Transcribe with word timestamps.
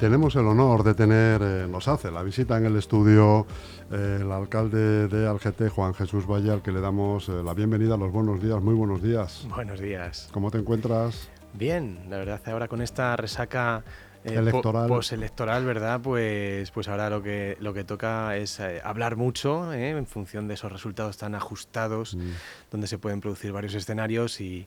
Tenemos 0.00 0.34
el 0.34 0.46
honor 0.46 0.82
de 0.82 0.94
tener, 0.94 1.42
eh, 1.42 1.66
nos 1.68 1.86
hace 1.86 2.10
la 2.10 2.22
visita 2.22 2.56
en 2.56 2.64
el 2.64 2.76
estudio 2.76 3.46
eh, 3.92 4.20
el 4.22 4.32
alcalde 4.32 5.08
de 5.08 5.28
Algete, 5.28 5.68
Juan 5.68 5.92
Jesús 5.92 6.26
Valle, 6.26 6.50
al 6.50 6.62
que 6.62 6.72
le 6.72 6.80
damos 6.80 7.28
eh, 7.28 7.42
la 7.44 7.52
bienvenida, 7.52 7.98
los 7.98 8.10
buenos 8.10 8.42
días, 8.42 8.62
muy 8.62 8.72
buenos 8.72 9.02
días. 9.02 9.46
Buenos 9.50 9.78
días. 9.78 10.30
¿Cómo 10.32 10.50
te 10.50 10.56
encuentras? 10.56 11.28
Bien, 11.52 11.98
la 12.08 12.16
verdad, 12.16 12.40
ahora 12.46 12.66
con 12.66 12.80
esta 12.80 13.14
resaca 13.14 13.84
electoral. 14.24 14.88
postelectoral, 14.88 15.66
¿verdad? 15.66 16.00
Pues, 16.00 16.70
pues 16.70 16.88
ahora 16.88 17.10
lo 17.10 17.22
que, 17.22 17.58
lo 17.60 17.74
que 17.74 17.84
toca 17.84 18.38
es 18.38 18.58
hablar 18.82 19.16
mucho 19.16 19.70
en 19.70 20.06
función 20.06 20.48
de 20.48 20.54
esos 20.54 20.72
resultados 20.72 21.18
tan 21.18 21.34
ajustados, 21.34 22.14
mm. 22.14 22.30
donde 22.70 22.86
se 22.86 22.96
pueden 22.96 23.20
producir 23.20 23.52
varios 23.52 23.74
escenarios 23.74 24.40
y 24.40 24.66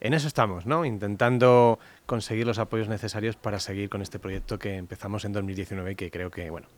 en 0.00 0.14
eso 0.14 0.26
estamos, 0.26 0.66
¿no? 0.66 0.84
Intentando 0.84 1.78
conseguir 2.06 2.46
los 2.46 2.58
apoyos 2.58 2.88
necesarios 2.88 3.36
para 3.36 3.60
seguir 3.60 3.88
con 3.88 4.02
este 4.02 4.18
proyecto 4.18 4.58
que 4.58 4.76
empezamos 4.76 5.24
en 5.24 5.32
2019 5.32 5.92
y 5.92 5.94
que 5.94 6.10
creo 6.10 6.30
que, 6.30 6.50
bueno, 6.50 6.68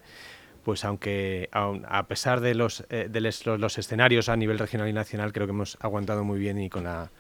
pues 0.65 0.85
aunque 0.85 1.49
a 1.53 2.07
pesar 2.07 2.41
de 2.41 2.55
los, 2.55 2.85
eh, 2.91 3.09
de 3.11 3.21
los, 3.21 3.79
escenarios 3.79 4.29
a 4.29 4.37
nivel 4.37 4.59
regional 4.59 4.89
y 4.89 4.93
nacional, 4.93 5.33
creo 5.33 5.47
que 5.47 5.53
hemos 5.53 5.77
aguantado 5.81 6.25
muy 6.25 6.39
bien 6.39 6.59
y 6.59 6.69
con 6.69 6.85
la 6.85 7.11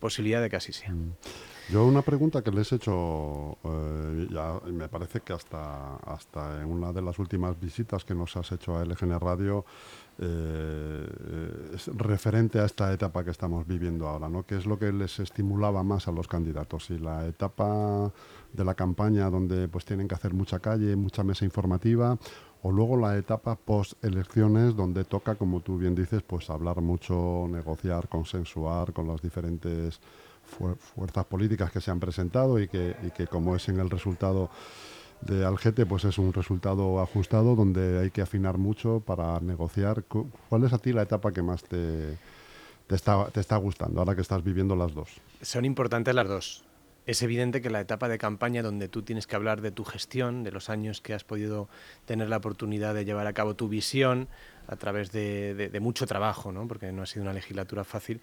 posibilidad 0.00 0.42
de 0.42 0.50
que 0.50 0.56
así 0.56 0.72
sea. 0.72 0.90
Mm. 0.90 1.12
Yo 1.70 1.86
una 1.86 2.02
pregunta 2.02 2.42
que 2.42 2.50
les 2.50 2.70
he 2.72 2.76
hecho, 2.76 3.56
eh, 3.64 4.28
ya 4.30 4.60
me 4.66 4.86
parece 4.88 5.20
que 5.20 5.32
hasta, 5.32 5.96
hasta 5.96 6.60
en 6.60 6.66
una 6.66 6.92
de 6.92 7.00
las 7.00 7.18
últimas 7.18 7.58
visitas 7.58 8.04
que 8.04 8.14
nos 8.14 8.36
has 8.36 8.52
hecho 8.52 8.76
a 8.76 8.84
LGN 8.84 9.18
Radio, 9.18 9.64
eh, 10.18 11.76
referente 11.96 12.60
a 12.60 12.64
esta 12.64 12.92
etapa 12.92 13.24
que 13.24 13.30
estamos 13.30 13.66
viviendo 13.66 14.06
ahora, 14.06 14.28
¿no? 14.28 14.44
¿Qué 14.44 14.56
es 14.56 14.66
lo 14.66 14.78
que 14.78 14.92
les 14.92 15.18
estimulaba 15.18 15.82
más 15.82 16.06
a 16.06 16.12
los 16.12 16.28
candidatos? 16.28 16.86
Si 16.86 16.98
la 16.98 17.26
etapa 17.26 18.12
de 18.52 18.64
la 18.64 18.74
campaña 18.74 19.28
donde 19.28 19.66
pues 19.68 19.84
tienen 19.84 20.06
que 20.06 20.14
hacer 20.14 20.32
mucha 20.32 20.60
calle, 20.60 20.94
mucha 20.94 21.24
mesa 21.24 21.44
informativa, 21.44 22.16
o 22.62 22.70
luego 22.70 22.96
la 22.96 23.18
etapa 23.18 23.56
post 23.56 24.02
elecciones 24.04 24.76
donde 24.76 25.04
toca, 25.04 25.34
como 25.34 25.60
tú 25.60 25.78
bien 25.78 25.94
dices, 25.94 26.22
pues 26.22 26.48
hablar 26.48 26.80
mucho, 26.80 27.46
negociar, 27.50 28.08
consensuar 28.08 28.92
con 28.92 29.08
las 29.08 29.20
diferentes 29.20 30.00
fuerzas 30.44 31.24
políticas 31.24 31.70
que 31.70 31.80
se 31.80 31.90
han 31.90 32.00
presentado 32.00 32.58
y 32.60 32.68
que, 32.68 32.96
y 33.02 33.10
que 33.10 33.26
como 33.26 33.56
es 33.56 33.68
en 33.68 33.80
el 33.80 33.90
resultado 33.90 34.50
de 35.26 35.44
Algete, 35.44 35.86
pues 35.86 36.04
es 36.04 36.18
un 36.18 36.32
resultado 36.32 37.00
ajustado 37.00 37.54
donde 37.56 38.00
hay 38.00 38.10
que 38.10 38.22
afinar 38.22 38.58
mucho 38.58 39.00
para 39.00 39.40
negociar. 39.40 40.04
¿Cuál 40.04 40.64
es 40.64 40.72
a 40.72 40.78
ti 40.78 40.92
la 40.92 41.02
etapa 41.02 41.32
que 41.32 41.42
más 41.42 41.62
te, 41.64 42.16
te, 42.86 42.94
está, 42.94 43.26
te 43.26 43.40
está 43.40 43.56
gustando 43.56 44.00
ahora 44.00 44.14
que 44.14 44.22
estás 44.22 44.42
viviendo 44.42 44.76
las 44.76 44.94
dos? 44.94 45.08
Son 45.40 45.64
importantes 45.64 46.14
las 46.14 46.28
dos. 46.28 46.64
Es 47.06 47.22
evidente 47.22 47.60
que 47.60 47.68
la 47.68 47.80
etapa 47.80 48.08
de 48.08 48.16
campaña 48.16 48.62
donde 48.62 48.88
tú 48.88 49.02
tienes 49.02 49.26
que 49.26 49.36
hablar 49.36 49.60
de 49.60 49.70
tu 49.70 49.84
gestión, 49.84 50.42
de 50.42 50.52
los 50.52 50.70
años 50.70 51.02
que 51.02 51.12
has 51.12 51.22
podido 51.22 51.68
tener 52.06 52.30
la 52.30 52.38
oportunidad 52.38 52.94
de 52.94 53.04
llevar 53.04 53.26
a 53.26 53.34
cabo 53.34 53.54
tu 53.54 53.68
visión 53.68 54.28
a 54.66 54.76
través 54.76 55.12
de, 55.12 55.78
mucho 55.82 56.06
trabajo, 56.06 56.50
¿no? 56.50 56.66
porque 56.66 56.92
no 56.92 57.02
ha 57.02 57.06
sido 57.06 57.22
una 57.22 57.34
legislatura 57.34 57.84
fácil, 57.84 58.22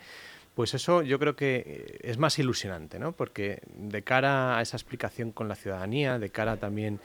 pues 0.56 0.74
eso 0.74 1.02
yo 1.02 1.18
creo 1.20 1.36
que 1.36 1.64
eh, 1.66 2.00
es 2.02 2.18
más 2.18 2.38
ilusionante, 2.40 3.00
¿no? 3.00 3.14
Porque 3.14 3.62
de 3.74 4.04
cara 4.04 4.58
a 4.58 4.62
esa 4.62 4.78
explicación 4.78 5.32
con 5.32 5.48
la 5.48 5.56
ciudadanía, 5.56 6.20
de 6.20 6.30
cara 6.30 6.58
también 6.58 7.00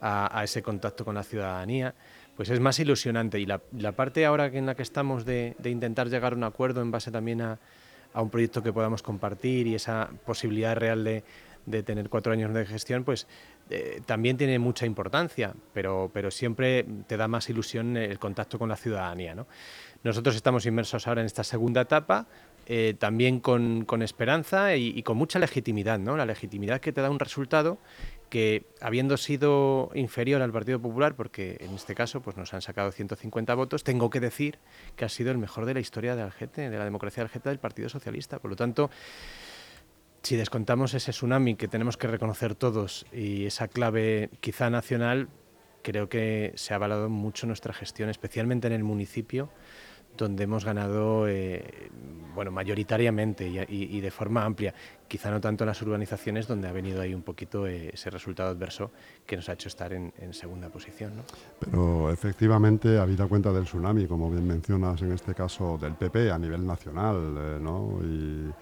a, 0.00 0.42
ese 0.42 0.62
contacto 0.62 1.04
con 1.04 1.14
la 1.14 1.22
ciudadanía, 1.22 1.94
pues 2.36 2.48
es 2.50 2.60
más 2.60 2.78
ilusionante. 2.78 3.38
Y 3.38 3.46
la, 3.46 3.58
parte 3.92 4.24
ahora 4.24 4.46
en 4.46 4.66
la 4.66 4.74
que 4.74 4.82
estamos 4.82 5.24
de, 5.24 5.54
intentar 5.64 6.08
llegar 6.08 6.32
a 6.32 6.36
un 6.36 6.44
acuerdo 6.44 6.80
en 6.80 6.90
base 6.90 7.10
también 7.10 7.42
a, 7.42 7.58
un 8.14 8.30
proyecto 8.30 8.62
que 8.62 8.72
podamos 8.72 9.02
compartir 9.02 9.68
y 9.68 9.76
esa 9.76 10.10
posibilidad 10.26 10.74
real 10.74 11.04
de, 11.04 11.22
tener 11.84 12.08
cuatro 12.08 12.32
años 12.32 12.52
de 12.52 12.66
gestión, 12.66 13.04
pues 13.04 13.28
eh, 13.68 14.00
también 14.04 14.36
tiene 14.36 14.58
mucha 14.58 14.86
importancia, 14.86 15.54
pero, 15.72 16.10
pero 16.12 16.32
siempre 16.32 16.84
te 17.06 17.16
da 17.16 17.28
más 17.28 17.48
ilusión 17.48 17.96
el 17.96 18.18
contacto 18.18 18.58
con 18.58 18.68
la 18.68 18.76
ciudadanía. 18.76 19.36
¿no? 19.36 19.46
Nosotros 20.02 20.34
estamos 20.34 20.64
inmersos 20.66 21.06
ahora 21.06 21.20
en 21.20 21.26
esta 21.26 21.44
segunda 21.44 21.82
etapa, 21.82 22.26
eh, 22.66 22.94
también 22.98 23.40
con, 23.40 23.84
esperanza 24.02 24.76
y, 24.76 25.02
con 25.02 25.16
mucha 25.16 25.38
legitimidad, 25.38 25.98
¿no? 25.98 26.16
La 26.16 26.26
legitimidad 26.26 26.80
que 26.80 26.92
te 26.92 27.00
da 27.00 27.10
un 27.10 27.18
resultado 27.18 27.78
que, 28.28 28.64
habiendo 28.80 29.16
sido 29.16 29.90
inferior 29.94 30.40
al 30.40 30.52
Partido 30.52 30.80
Popular, 30.80 31.16
porque 31.16 31.56
en 31.60 31.74
este 31.74 31.94
caso 31.94 32.22
pues, 32.22 32.36
nos 32.36 32.54
han 32.54 32.62
sacado 32.62 32.92
150 32.92 33.54
votos, 33.54 33.82
tengo 33.82 34.08
que 34.08 34.20
decir 34.20 34.58
que 34.96 35.04
ha 35.04 35.08
sido 35.08 35.32
el 35.32 35.38
mejor 35.38 35.66
de 35.66 35.74
la 35.74 35.80
historia 35.80 36.14
de 36.14 36.22
Algete, 36.22 36.70
de 36.70 36.78
la 36.78 36.84
democracia 36.84 37.22
de 37.22 37.26
Algete 37.26 37.48
del 37.48 37.58
Partido 37.58 37.88
Socialista. 37.88 38.38
Por 38.38 38.50
lo 38.50 38.56
tanto, 38.56 38.90
si 40.22 40.36
descontamos 40.36 40.94
ese 40.94 41.10
tsunami 41.10 41.56
que 41.56 41.66
tenemos 41.66 41.96
que 41.96 42.06
reconocer 42.06 42.54
todos 42.54 43.06
y 43.12 43.46
esa 43.46 43.68
clave 43.68 44.30
quizá 44.40 44.70
nacional, 44.70 45.28
creo 45.82 46.08
que 46.08 46.52
se 46.56 46.72
ha 46.72 46.76
avalado 46.76 47.08
mucho 47.08 47.46
nuestra 47.46 47.72
gestión, 47.72 48.10
especialmente 48.10 48.66
en 48.66 48.74
el 48.74 48.84
municipio 48.84 49.50
donde 50.16 50.44
hemos 50.44 50.64
ganado 50.64 51.26
eh, 51.28 51.90
bueno, 52.34 52.50
mayoritariamente 52.50 53.48
y, 53.68 54.00
de 54.00 54.10
forma 54.10 54.44
amplia. 54.44 54.74
Quizá 55.08 55.30
no 55.30 55.40
tanto 55.40 55.64
en 55.64 55.68
las 55.68 55.82
urbanizaciones, 55.82 56.46
donde 56.46 56.68
ha 56.68 56.72
venido 56.72 57.00
ahí 57.00 57.12
un 57.12 57.22
poquito 57.22 57.66
eh, 57.66 57.90
ese 57.92 58.10
resultado 58.10 58.50
adverso 58.50 58.90
que 59.26 59.36
nos 59.36 59.48
ha 59.48 59.54
hecho 59.54 59.68
estar 59.68 59.92
en, 59.92 60.12
segunda 60.32 60.68
posición. 60.68 61.16
¿no? 61.16 61.22
Pero 61.58 62.10
efectivamente, 62.10 62.98
habida 62.98 63.26
cuenta 63.26 63.52
del 63.52 63.64
tsunami, 63.64 64.06
como 64.06 64.30
bien 64.30 64.46
mencionas 64.46 65.02
en 65.02 65.12
este 65.12 65.34
caso 65.34 65.76
del 65.78 65.94
PP 65.94 66.30
a 66.30 66.38
nivel 66.38 66.64
nacional, 66.64 67.16
eh, 67.36 67.58
¿no? 67.60 67.98
y, 68.02 68.52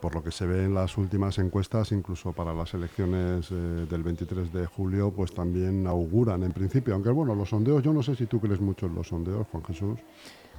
por 0.00 0.14
lo 0.14 0.22
que 0.22 0.30
se 0.30 0.46
ve 0.46 0.66
en 0.66 0.74
las 0.74 0.96
últimas 0.96 1.36
encuestas, 1.38 1.90
incluso 1.90 2.32
para 2.32 2.54
las 2.54 2.74
elecciones 2.74 3.50
del 3.50 4.02
23 4.04 4.52
de 4.52 4.66
julio, 4.66 5.10
pues 5.10 5.34
también 5.34 5.84
auguran 5.88 6.44
en 6.44 6.52
principio, 6.52 6.94
aunque 6.94 7.10
bueno, 7.10 7.34
los 7.34 7.48
sondeos, 7.48 7.82
yo 7.82 7.92
no 7.92 8.00
sé 8.00 8.14
si 8.14 8.26
tú 8.26 8.38
crees 8.38 8.60
mucho 8.60 8.86
en 8.86 8.94
los 8.94 9.08
sondeos, 9.08 9.48
Juan 9.50 9.64
Jesús. 9.64 9.98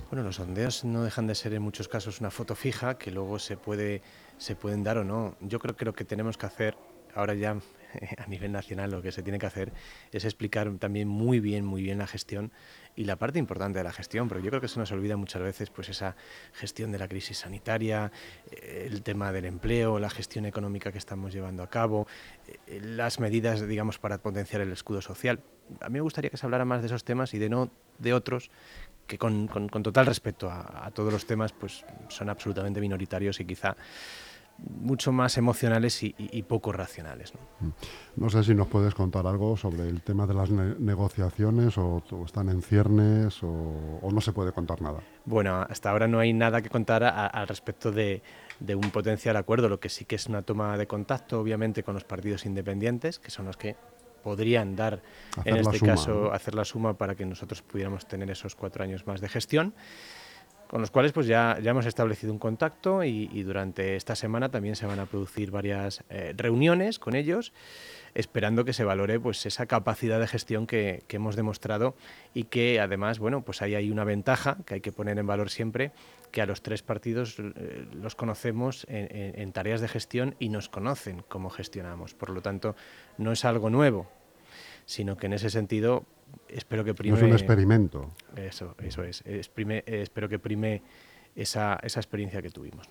Bueno, 0.10 0.24
los 0.24 0.38
sondeos 0.38 0.86
no 0.86 1.04
dejan 1.04 1.28
de 1.28 1.36
ser 1.36 1.54
en 1.54 1.62
muchos 1.62 1.88
casos 1.88 2.20
una 2.20 2.32
foto 2.32 2.56
fija 2.56 2.98
que 2.98 3.12
luego 3.12 3.38
se 3.38 3.58
puede 3.58 4.02
se 4.40 4.56
pueden 4.56 4.84
dar 4.84 4.98
o 4.98 5.04
no. 5.04 5.36
Yo 5.40 5.60
creo 5.60 5.76
que 5.76 5.86
lo 5.86 5.94
que 5.94 6.04
tenemos 6.04 6.36
que 6.36 6.48
hacer 6.48 6.76
ahora 7.14 7.36
ya 7.36 7.52
a 8.18 8.26
nivel 8.26 8.52
nacional 8.52 8.90
lo 8.90 9.04
que 9.04 9.12
se 9.12 9.22
tiene 9.22 9.38
que 9.38 9.46
hacer 9.46 9.72
es 10.12 10.26
explicar 10.26 10.72
también 10.80 11.08
muy 11.08 11.40
bien, 11.40 11.64
muy 11.64 11.84
bien 11.84 12.00
la 12.00 12.08
gestión 12.08 12.52
y 12.96 13.04
la 13.06 13.18
parte 13.18 13.38
importante 13.38 13.78
de 13.78 13.84
la 13.84 13.92
gestión, 13.92 14.28
pero 14.28 14.42
yo 14.42 14.50
creo 14.50 14.62
que 14.62 14.68
se 14.68 14.80
nos 14.80 14.92
olvida 14.92 15.16
muchas 15.16 15.44
veces 15.44 15.70
pues 15.70 15.90
esa 15.90 16.16
gestión 16.54 16.92
de 16.92 16.98
la 16.98 17.08
crisis 17.08 17.38
sanitaria, 17.38 18.12
eh, 18.50 18.88
el 18.90 19.04
tema 19.04 19.32
del 19.32 19.46
empleo, 19.46 20.00
la 20.00 20.10
gestión 20.10 20.48
económica 20.48 20.92
que 20.92 20.98
estamos 20.98 21.34
llevando 21.34 21.62
a 21.62 21.70
cabo, 21.70 22.08
eh, 22.66 22.82
las 22.82 23.20
medidas, 23.20 23.68
digamos, 23.68 24.00
para 24.00 24.18
potenciar 24.18 24.62
el 24.62 24.72
escudo 24.72 25.02
social. 25.02 25.40
A 25.82 25.90
mí 25.90 25.94
me 25.94 26.02
gustaría 26.02 26.32
que 26.32 26.38
se 26.38 26.48
hablara 26.48 26.66
más 26.66 26.82
de 26.82 26.88
esos 26.88 27.04
temas 27.04 27.36
y 27.36 27.38
de 27.38 27.50
no 27.50 27.70
de 28.00 28.14
otros 28.14 28.50
que 29.10 29.18
con, 29.18 29.48
total 29.84 30.06
respeto 30.06 30.50
a, 30.50 30.90
todos 30.94 31.12
los 31.12 31.26
temas, 31.26 31.52
pues 31.52 31.84
son 32.10 32.30
absolutamente 32.30 32.80
minoritarios 32.80 33.40
y 33.40 33.46
quizá 33.46 33.76
mucho 34.60 35.12
más 35.14 35.38
emocionales 35.38 36.04
y, 36.04 36.44
poco 36.44 36.72
racionales. 36.72 37.34
Mm. 37.60 37.70
¿no? 38.18 38.30
sé 38.30 38.44
si 38.44 38.54
nos 38.54 38.68
puedes 38.68 38.94
contar 38.94 39.26
algo 39.26 39.58
sobre 39.58 39.88
el 39.88 40.02
tema 40.02 40.28
de 40.28 40.34
las 40.34 40.52
negociaciones 40.52 41.78
o, 41.78 42.04
están 42.26 42.50
en 42.50 42.62
ciernes 42.62 43.42
o, 43.42 44.00
no 44.12 44.22
se 44.22 44.32
puede 44.32 44.52
contar 44.52 44.82
nada. 44.82 45.00
Bueno, 45.26 45.66
hasta 45.68 45.90
ahora 45.90 46.08
no 46.08 46.20
hay 46.20 46.34
nada 46.34 46.62
que 46.62 46.70
contar 46.70 47.04
al 47.04 47.48
respecto 47.48 47.92
de, 47.92 48.22
de, 48.60 48.76
un 48.76 48.92
potencial 48.92 49.38
acuerdo, 49.38 49.70
lo 49.70 49.80
que 49.80 49.90
sí 49.90 50.06
que 50.06 50.18
es 50.18 50.28
una 50.28 50.44
toma 50.44 50.78
de 50.78 50.86
contacto, 50.86 51.40
obviamente, 51.40 51.82
con 51.82 51.96
los 51.96 52.04
partidos 52.04 52.46
independientes, 52.46 53.18
que 53.18 53.32
son 53.32 53.46
los 53.46 53.58
que 53.58 53.76
podrían 54.22 54.76
dar, 54.76 55.02
en 55.46 55.58
este 55.58 55.80
caso, 55.80 56.32
hacer 56.32 56.56
la 56.56 56.66
suma 56.66 56.98
para 56.98 57.16
que 57.16 57.26
nosotros 57.26 57.62
pudiéramos 57.62 58.08
tener 58.08 58.30
esos 58.30 58.56
cuatro 58.56 58.84
años 58.84 59.08
más 59.08 59.22
de 59.22 59.30
gestión 59.30 59.74
con 60.70 60.82
los 60.82 60.92
cuales 60.92 61.14
pues 61.14 61.26
ya, 61.26 61.58
ya 61.64 61.72
hemos 61.72 61.88
establecido 61.88 62.32
un 62.32 62.38
contacto 62.38 63.04
y, 63.04 63.42
durante 63.42 63.96
esta 63.96 64.16
semana 64.16 64.50
también 64.50 64.76
se 64.76 64.86
van 64.86 65.00
a 65.00 65.08
producir 65.08 65.50
varias 65.50 66.04
eh, 66.12 66.36
reuniones 66.38 67.00
con 67.00 67.16
ellos, 67.16 67.54
esperando 68.14 68.64
que 68.66 68.74
se 68.74 68.84
valore 68.84 69.20
pues 69.20 69.48
esa 69.48 69.66
capacidad 69.66 70.20
de 70.20 70.28
gestión 70.28 70.68
que, 70.68 71.04
hemos 71.10 71.36
demostrado 71.36 71.96
y 72.36 72.44
que 72.44 72.80
además, 72.80 73.18
bueno, 73.18 73.42
pues 73.42 73.64
ahí 73.64 73.74
hay 73.74 73.90
una 73.90 74.04
ventaja 74.04 74.58
que 74.68 74.76
hay 74.76 74.82
que 74.82 74.92
poner 74.92 75.18
en 75.18 75.26
valor 75.26 75.50
siempre, 75.50 75.92
que 76.32 76.44
a 76.44 76.46
los 76.46 76.62
tres 76.62 76.84
partidos 76.84 77.40
eh, 77.40 77.88
los 77.92 78.14
conocemos 78.14 78.86
en 78.90 79.52
tareas 79.52 79.82
de 79.82 79.88
gestión 79.88 80.36
y 80.38 80.50
nos 80.50 80.70
conocen 80.70 81.24
cómo 81.28 81.50
gestionamos. 81.50 82.14
Por 82.14 82.30
lo 82.30 82.44
tanto, 82.44 82.76
no 83.18 83.32
es 83.32 83.44
algo 83.44 83.72
nuevo, 83.72 84.08
sino 84.86 85.18
que 85.18 85.26
en 85.26 85.34
ese 85.34 85.50
sentido 85.50 86.06
espero 86.48 86.84
que 86.84 86.94
prime... 86.94 87.18
es 87.18 87.24
un 87.24 87.32
experimento. 87.32 88.10
Eso, 88.36 88.76
eso 88.80 89.04
es. 89.04 89.24
espero 89.26 90.30
que 90.30 90.40
prime 90.40 90.82
esa, 91.36 91.80
esa 91.84 92.00
experiencia 92.00 92.42
que 92.42 92.50
tuvimos. 92.50 92.88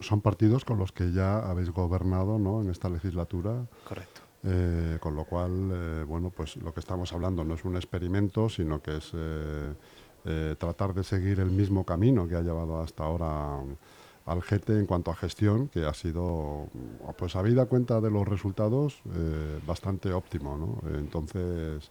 Son, 0.00 0.20
partidos 0.20 0.64
con 0.64 0.78
los 0.78 0.92
que 0.92 1.12
ya 1.12 1.38
habéis 1.38 1.70
gobernado 1.70 2.38
¿no? 2.38 2.62
en 2.62 2.70
esta 2.70 2.88
legislatura. 2.88 3.66
Correcto. 3.86 4.22
Eh, 4.42 4.96
con 5.00 5.14
lo 5.14 5.24
cual, 5.24 5.70
eh, 5.72 6.04
bueno, 6.04 6.30
pues 6.30 6.56
lo 6.56 6.72
que 6.72 6.80
estamos 6.80 7.12
hablando 7.12 7.44
no 7.44 7.54
es 7.54 7.64
un 7.64 7.76
experimento, 7.76 8.48
sino 8.48 8.80
que 8.80 8.96
es 8.96 9.12
eh, 9.14 10.54
tratar 10.58 10.92
de 10.94 11.02
seguir 11.02 11.40
el 11.40 11.50
mismo 11.50 11.84
camino 11.84 12.28
que 12.28 12.36
ha 12.36 12.42
llevado 12.42 12.80
hasta 12.80 13.04
ahora 13.04 13.58
al 14.26 14.42
GT 14.42 14.70
en 14.78 14.86
cuanto 14.86 15.10
a 15.10 15.16
gestión, 15.16 15.68
que 15.68 15.86
ha 15.86 15.94
sido, 15.94 16.68
pues 17.16 17.36
habida 17.36 17.66
cuenta 17.66 18.00
de 18.00 18.10
los 18.10 18.28
resultados, 18.28 19.02
eh, 19.14 19.60
bastante 19.66 20.12
óptimo. 20.12 20.56
¿no? 20.56 20.90
Entonces, 20.96 21.90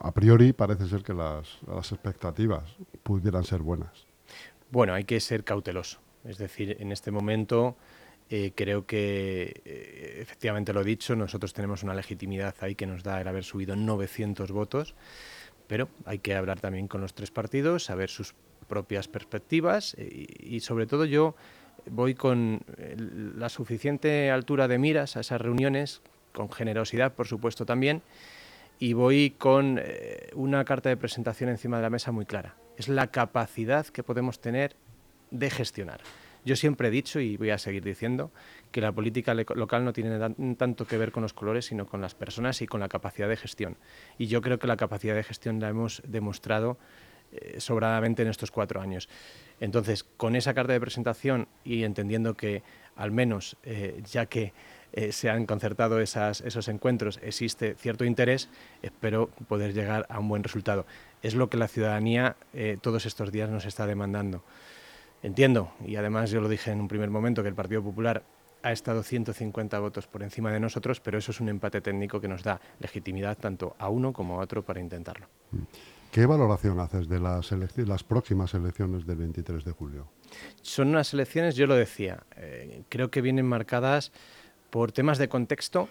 a 0.00 0.12
priori 0.12 0.52
parece 0.52 0.86
ser 0.86 1.02
que 1.02 1.14
las, 1.14 1.58
expectativas 1.90 2.76
pudieran 3.02 3.44
ser 3.44 3.60
buenas. 3.60 4.06
Bueno, 4.70 4.94
hay 4.94 5.04
que 5.04 5.20
ser 5.20 5.44
cauteloso. 5.44 6.00
Es 6.24 6.38
decir, 6.38 6.76
en 6.80 6.92
este 6.92 7.10
momento 7.10 7.76
eh, 8.30 8.52
creo 8.54 8.86
que, 8.86 9.62
eh, 9.64 10.18
efectivamente 10.20 10.72
lo 10.72 10.82
he 10.82 10.84
dicho, 10.84 11.16
nosotros 11.16 11.52
tenemos 11.52 11.82
una 11.82 11.94
legitimidad 11.94 12.54
ahí 12.60 12.74
que 12.74 12.86
nos 12.86 13.02
da 13.02 13.20
el 13.20 13.28
haber 13.28 13.44
subido 13.44 13.76
900 13.76 14.52
votos, 14.52 14.94
pero 15.66 15.88
hay 16.04 16.18
que 16.18 16.34
hablar 16.34 16.60
también 16.60 16.88
con 16.88 17.00
los 17.00 17.14
tres 17.14 17.30
partidos, 17.30 17.84
saber 17.84 18.10
sus 18.10 18.34
propias 18.68 19.08
perspectivas 19.08 19.94
eh, 19.98 20.26
y, 20.40 20.60
sobre 20.60 20.86
todo 20.86 21.06
yo 21.06 21.34
voy 21.90 22.14
con 22.14 22.60
la 23.36 23.48
suficiente 23.48 24.30
altura 24.30 24.68
de 24.68 24.78
miras 24.78 25.16
a 25.16 25.20
esas 25.20 25.40
reuniones, 25.40 26.02
con 26.34 26.52
generosidad 26.52 27.14
por 27.14 27.26
supuesto 27.26 27.64
también, 27.64 28.02
y 28.78 28.92
voy 28.92 29.30
con 29.30 29.80
una 30.34 30.64
carta 30.64 30.88
de 30.88 30.96
presentación 30.96 31.50
encima 31.50 31.76
de 31.76 31.82
la 31.82 31.90
mesa 31.90 32.12
muy 32.12 32.26
clara. 32.26 32.56
Es 32.76 32.88
la 32.88 33.08
capacidad 33.08 33.86
que 33.86 34.02
podemos 34.02 34.40
tener 34.40 34.76
de 35.30 35.50
gestionar. 35.50 36.00
Yo 36.44 36.56
siempre 36.56 36.88
he 36.88 36.90
dicho 36.90 37.20
y 37.20 37.36
voy 37.36 37.50
a 37.50 37.58
seguir 37.58 37.84
diciendo 37.84 38.30
que 38.70 38.80
la 38.80 38.92
política 38.92 39.34
local 39.34 39.84
no 39.84 39.92
tiene 39.92 40.18
tanto 40.56 40.86
que 40.86 40.96
ver 40.96 41.12
con 41.12 41.22
los 41.22 41.34
colores, 41.34 41.66
sino 41.66 41.86
con 41.86 42.00
las 42.00 42.14
personas 42.14 42.62
y 42.62 42.66
con 42.66 42.80
la 42.80 42.88
capacidad 42.88 43.28
de 43.28 43.36
gestión. 43.36 43.76
Y 44.16 44.28
yo 44.28 44.40
creo 44.40 44.58
que 44.58 44.66
la 44.66 44.76
capacidad 44.76 45.14
de 45.14 45.24
gestión 45.24 45.60
la 45.60 45.68
hemos 45.68 46.02
demostrado 46.06 46.78
eh, 47.32 47.60
sobradamente 47.60 48.22
en 48.22 48.28
estos 48.28 48.50
cuatro 48.50 48.80
años. 48.80 49.08
Entonces, 49.60 50.04
con 50.04 50.36
esa 50.36 50.54
carta 50.54 50.72
de 50.72 50.80
presentación 50.80 51.48
y 51.64 51.82
entendiendo 51.82 52.34
que 52.34 52.62
al 52.98 53.10
menos, 53.10 53.56
eh, 53.62 54.02
ya 54.10 54.26
que 54.26 54.52
eh, 54.92 55.12
se 55.12 55.30
han 55.30 55.46
concertado 55.46 56.00
esos 56.00 56.68
encuentros, 56.68 57.18
existe 57.22 57.74
cierto 57.74 58.04
interés, 58.04 58.50
espero 58.82 59.30
poder 59.48 59.72
llegar 59.72 60.06
a 60.10 60.18
un 60.18 60.28
buen 60.28 60.42
resultado. 60.42 60.84
Es 61.22 61.34
lo 61.34 61.48
que 61.48 61.56
la 61.56 61.68
ciudadanía 61.68 62.36
todos 62.80 63.06
estos 63.06 63.32
días 63.32 63.50
nos 63.50 63.64
está 63.64 63.86
demandando. 63.86 64.44
Entiendo, 65.22 65.72
y 65.84 65.96
además 65.96 66.30
yo 66.30 66.40
lo 66.40 66.48
dije 66.48 66.70
en 66.70 66.80
un 66.80 66.88
primer 66.88 67.10
momento, 67.10 67.42
que 67.42 67.48
el 67.48 67.54
Partido 67.54 67.82
Popular 67.82 68.22
ha 68.62 68.72
estado 68.72 69.02
150 69.02 69.78
votos 69.78 70.06
por 70.06 70.22
encima 70.22 70.52
de 70.52 70.60
nosotros, 70.60 71.00
pero 71.00 71.18
eso 71.18 71.30
es 71.30 71.40
un 71.40 71.48
empate 71.48 71.80
técnico 71.80 72.20
que 72.20 72.28
nos 72.28 72.42
da 72.42 72.60
legitimidad 72.80 73.36
tanto 73.38 73.74
a 73.78 73.88
uno 73.88 74.12
como 74.12 74.40
a 74.40 74.42
otro 74.42 74.64
para 74.64 74.80
intentarlo. 74.80 75.26
¿Qué 76.10 76.26
valoración 76.26 76.80
haces 76.80 77.08
de 77.08 77.20
las, 77.20 77.52
las 77.76 78.04
próximas 78.04 78.54
elecciones 78.54 79.06
del 79.06 79.16
23 79.16 79.64
de 79.64 79.72
julio? 79.72 80.08
Son 80.62 80.88
unas 80.88 81.12
elecciones, 81.12 81.56
yo 81.56 81.66
lo 81.66 81.74
decía, 81.74 82.24
eh, 82.36 82.82
creo 82.88 83.10
que 83.10 83.20
vienen 83.20 83.46
marcadas 83.46 84.12
por 84.70 84.92
temas 84.92 85.18
de 85.18 85.28
contexto 85.28 85.88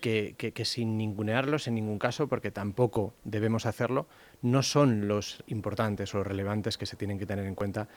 que, 0.00 0.34
que, 0.36 0.64
sin 0.64 0.96
ningunearlos 0.96 1.68
en 1.68 1.74
ningún 1.74 1.98
caso, 1.98 2.26
porque 2.26 2.50
tampoco 2.50 3.12
debemos 3.24 3.66
hacerlo, 3.66 4.06
no 4.42 4.62
son 4.62 5.08
los 5.08 5.44
importantes 5.46 6.14
o 6.14 6.18
los 6.18 6.26
relevantes 6.26 6.78
que 6.78 6.86
se 6.86 6.96
tienen 6.96 7.18
que 7.18 7.26
tener 7.26 7.44
en 7.44 7.54
cuenta 7.54 7.88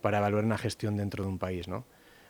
para 0.00 0.18
evaluar 0.18 0.44
una 0.44 0.58
gestión 0.58 0.96
dentro 0.96 1.22
de 1.22 1.30
un 1.30 1.38
país. 1.38 1.68
¿no? 1.68 1.84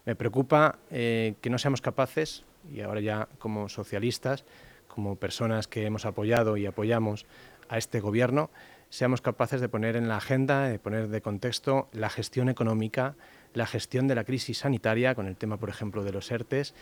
Me 0.04 0.14
preocupa 0.14 0.78
eh, 0.90 1.34
que 1.40 1.50
no 1.50 1.58
seamos 1.58 1.80
capaces, 1.80 2.44
y 2.70 2.80
ahora 2.80 3.00
ya 3.00 3.28
como 3.38 3.68
socialistas, 3.68 4.44
como 4.86 5.16
personas 5.16 5.66
que 5.68 5.86
hemos 5.86 6.04
apoyado 6.04 6.56
y 6.56 6.66
apoyamos 6.66 7.26
a 7.68 7.78
este 7.78 8.00
gobierno, 8.00 8.50
seamos 8.92 9.22
capaces 9.22 9.62
de 9.62 9.70
poner 9.70 9.96
en 9.96 10.06
la 10.06 10.18
agenda, 10.18 10.68
de 10.68 10.78
poner 10.78 11.08
de 11.08 11.22
contexto 11.22 11.88
la 11.92 12.10
gestión 12.10 12.50
económica, 12.50 13.16
la 13.54 13.64
gestión 13.66 14.06
de 14.06 14.14
la 14.14 14.24
crisis 14.24 14.58
sanitaria, 14.58 15.14
con 15.14 15.26
el 15.26 15.34
tema, 15.34 15.56
por 15.56 15.70
ejemplo, 15.70 16.04
de 16.04 16.12
los 16.12 16.30
ERTES, 16.30 16.74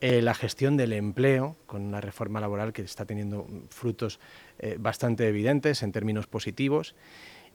eh, 0.00 0.22
la 0.22 0.34
gestión 0.34 0.76
del 0.76 0.92
empleo, 0.92 1.56
con 1.66 1.82
una 1.82 2.00
reforma 2.00 2.40
laboral 2.40 2.72
que 2.72 2.82
está 2.82 3.06
teniendo 3.06 3.48
frutos 3.70 4.20
eh, 4.60 4.76
bastante 4.78 5.26
evidentes 5.26 5.82
en 5.82 5.90
términos 5.90 6.28
positivos, 6.28 6.94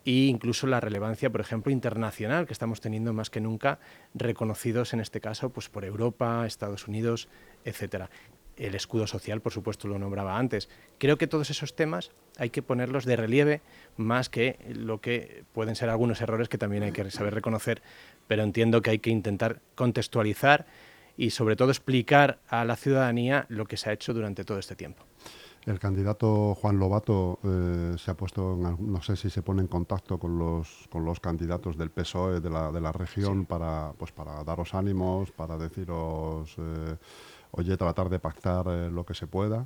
e 0.04 0.26
incluso 0.26 0.68
la 0.68 0.82
relevancia, 0.82 1.30
por 1.30 1.40
ejemplo, 1.40 1.72
internacional 1.72 2.46
que 2.46 2.52
estamos 2.52 2.82
teniendo 2.82 3.14
más 3.14 3.30
que 3.30 3.40
nunca, 3.40 3.80
reconocidos 4.14 4.92
en 4.92 5.00
este 5.00 5.22
caso 5.22 5.50
pues, 5.50 5.70
por 5.70 5.86
Europa, 5.86 6.46
Estados 6.46 6.90
Unidos, 6.90 7.30
etcétera. 7.64 8.10
El 8.58 8.76
escudo 8.76 9.08
social, 9.08 9.42
por 9.42 9.52
supuesto, 9.52 9.88
lo 9.88 10.00
nombraba 10.00 10.38
antes. 10.38 10.70
Creo 10.98 11.18
que 11.18 11.28
todos 11.28 11.50
esos 11.50 11.76
temas 11.76 12.12
hay 12.38 12.50
que 12.50 12.62
ponerlos 12.62 13.06
de 13.06 13.16
relieve 13.16 13.62
más 13.98 14.30
que 14.30 14.60
lo 14.74 15.02
que 15.02 15.44
pueden 15.54 15.76
ser 15.76 15.90
algunos 15.90 16.22
errores 16.22 16.50
que 16.50 16.58
también 16.58 16.84
hay 16.84 16.92
que 16.92 17.10
saber 17.12 17.34
reconocer, 17.34 17.82
pero 18.28 18.44
entiendo 18.44 18.82
que 18.82 18.92
hay 18.92 19.00
que 19.00 19.10
intentar 19.10 19.62
contextualizar 19.76 20.66
y 21.18 21.30
sobre 21.30 21.56
todo 21.56 21.70
explicar 21.70 22.40
a 22.48 22.66
la 22.66 22.76
ciudadanía 22.76 23.46
lo 23.50 23.66
que 23.66 23.78
se 23.78 23.90
ha 23.90 23.94
hecho 23.94 24.14
durante 24.14 24.44
todo 24.44 24.60
este 24.60 24.76
tiempo. 24.76 25.04
El 25.66 25.80
candidato 25.80 26.56
Juan 26.56 26.78
Lobato 26.78 27.40
eh, 27.44 27.96
se 27.98 28.12
ha 28.12 28.16
puesto, 28.16 28.58
no 28.58 29.02
sé 29.02 29.16
si 29.16 29.30
se 29.30 29.42
pone 29.42 29.62
en 29.62 29.68
contacto 29.68 30.20
con 30.20 30.38
los, 30.38 30.90
con 30.90 31.06
los 31.06 31.22
candidatos 31.22 31.78
del 31.78 31.90
PSOE 31.90 32.42
de 32.42 32.50
la, 32.50 32.70
de 32.72 32.82
la 32.82 32.92
región 32.92 33.46
para, 33.46 33.94
pues 33.98 34.12
para 34.12 34.44
daros 34.44 34.74
ánimos, 34.74 35.32
para 35.32 35.58
deciros, 35.58 36.54
eh, 36.58 36.98
oye, 37.54 37.78
tratar 37.78 38.10
de 38.10 38.20
pactar 38.20 38.66
eh, 38.68 38.90
lo 38.92 39.06
que 39.06 39.14
se 39.14 39.28
pueda. 39.28 39.66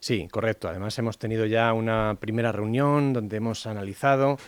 Sí, 0.00 0.28
correcto. 0.30 0.68
Además 0.68 0.98
hemos 0.98 1.18
tenido 1.18 1.46
ya 1.46 1.72
una 1.72 2.16
primera 2.18 2.52
reunión 2.52 3.12
donde 3.12 3.36
hemos 3.36 3.66
analizado, 3.66 4.38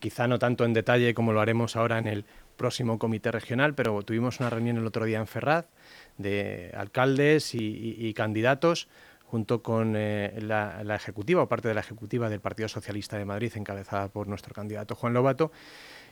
quizá 0.00 0.28
no 0.28 0.38
tanto 0.38 0.64
en 0.64 0.74
detalle 0.74 1.14
como 1.14 1.32
lo 1.32 1.40
haremos 1.40 1.74
ahora 1.74 1.98
en 1.98 2.06
el 2.06 2.24
próximo 2.56 2.98
comité 2.98 3.32
regional, 3.32 3.74
pero 3.74 4.02
tuvimos 4.02 4.38
una 4.40 4.50
reunión 4.50 4.76
el 4.76 4.86
otro 4.86 5.04
día 5.06 5.18
en 5.18 5.26
Ferraz 5.26 5.66
de 6.18 6.72
alcaldes 6.76 7.54
y 7.54 8.12
candidatos 8.14 8.88
junto 9.26 9.62
con 9.62 9.94
eh, 9.96 10.38
la, 10.40 10.94
ejecutiva 10.94 11.42
o 11.42 11.48
parte 11.48 11.68
de 11.68 11.74
la 11.74 11.80
ejecutiva 11.80 12.28
del 12.28 12.40
Partido 12.40 12.68
Socialista 12.68 13.18
de 13.18 13.24
Madrid, 13.24 13.52
encabezada 13.56 14.08
por 14.08 14.28
nuestro 14.28 14.54
candidato 14.54 14.94
Juan 14.94 15.12
Lobato. 15.12 15.50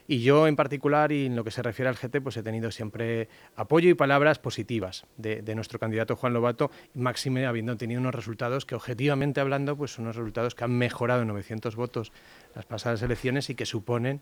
Y 0.07 0.21
yo 0.21 0.47
en 0.47 0.57
particular, 0.57 1.13
y 1.13 1.27
en 1.27 1.37
lo 1.37 1.45
que 1.45 1.51
se 1.51 1.63
refiere 1.63 1.89
al 1.89 1.97
GT, 1.97 2.21
pues 2.23 2.37
he 2.37 2.43
tenido 2.43 2.71
siempre 2.71 3.29
apoyo 3.57 3.89
y 3.89 3.95
palabras 3.95 4.39
positivas 4.39 5.07
de, 5.17 5.55
nuestro 5.55 5.79
candidato 5.79 6.17
Juan 6.17 6.35
Lobato, 6.35 6.71
máxime 6.95 7.47
habiendo 7.47 7.77
tenido 7.77 8.01
unos 8.01 8.15
resultados 8.15 8.67
que 8.67 8.75
objetivamente 8.75 9.41
hablando, 9.41 9.77
pues 9.77 9.93
son 9.93 10.05
unos 10.05 10.17
resultados 10.17 10.55
que 10.55 10.65
han 10.65 10.73
mejorado 10.77 11.23
en 11.23 11.29
900 11.29 11.75
votos 11.77 12.13
las 12.55 12.67
pasadas 12.67 13.01
elecciones 13.03 13.49
y 13.49 13.55
que 13.55 13.65
suponen 13.65 14.21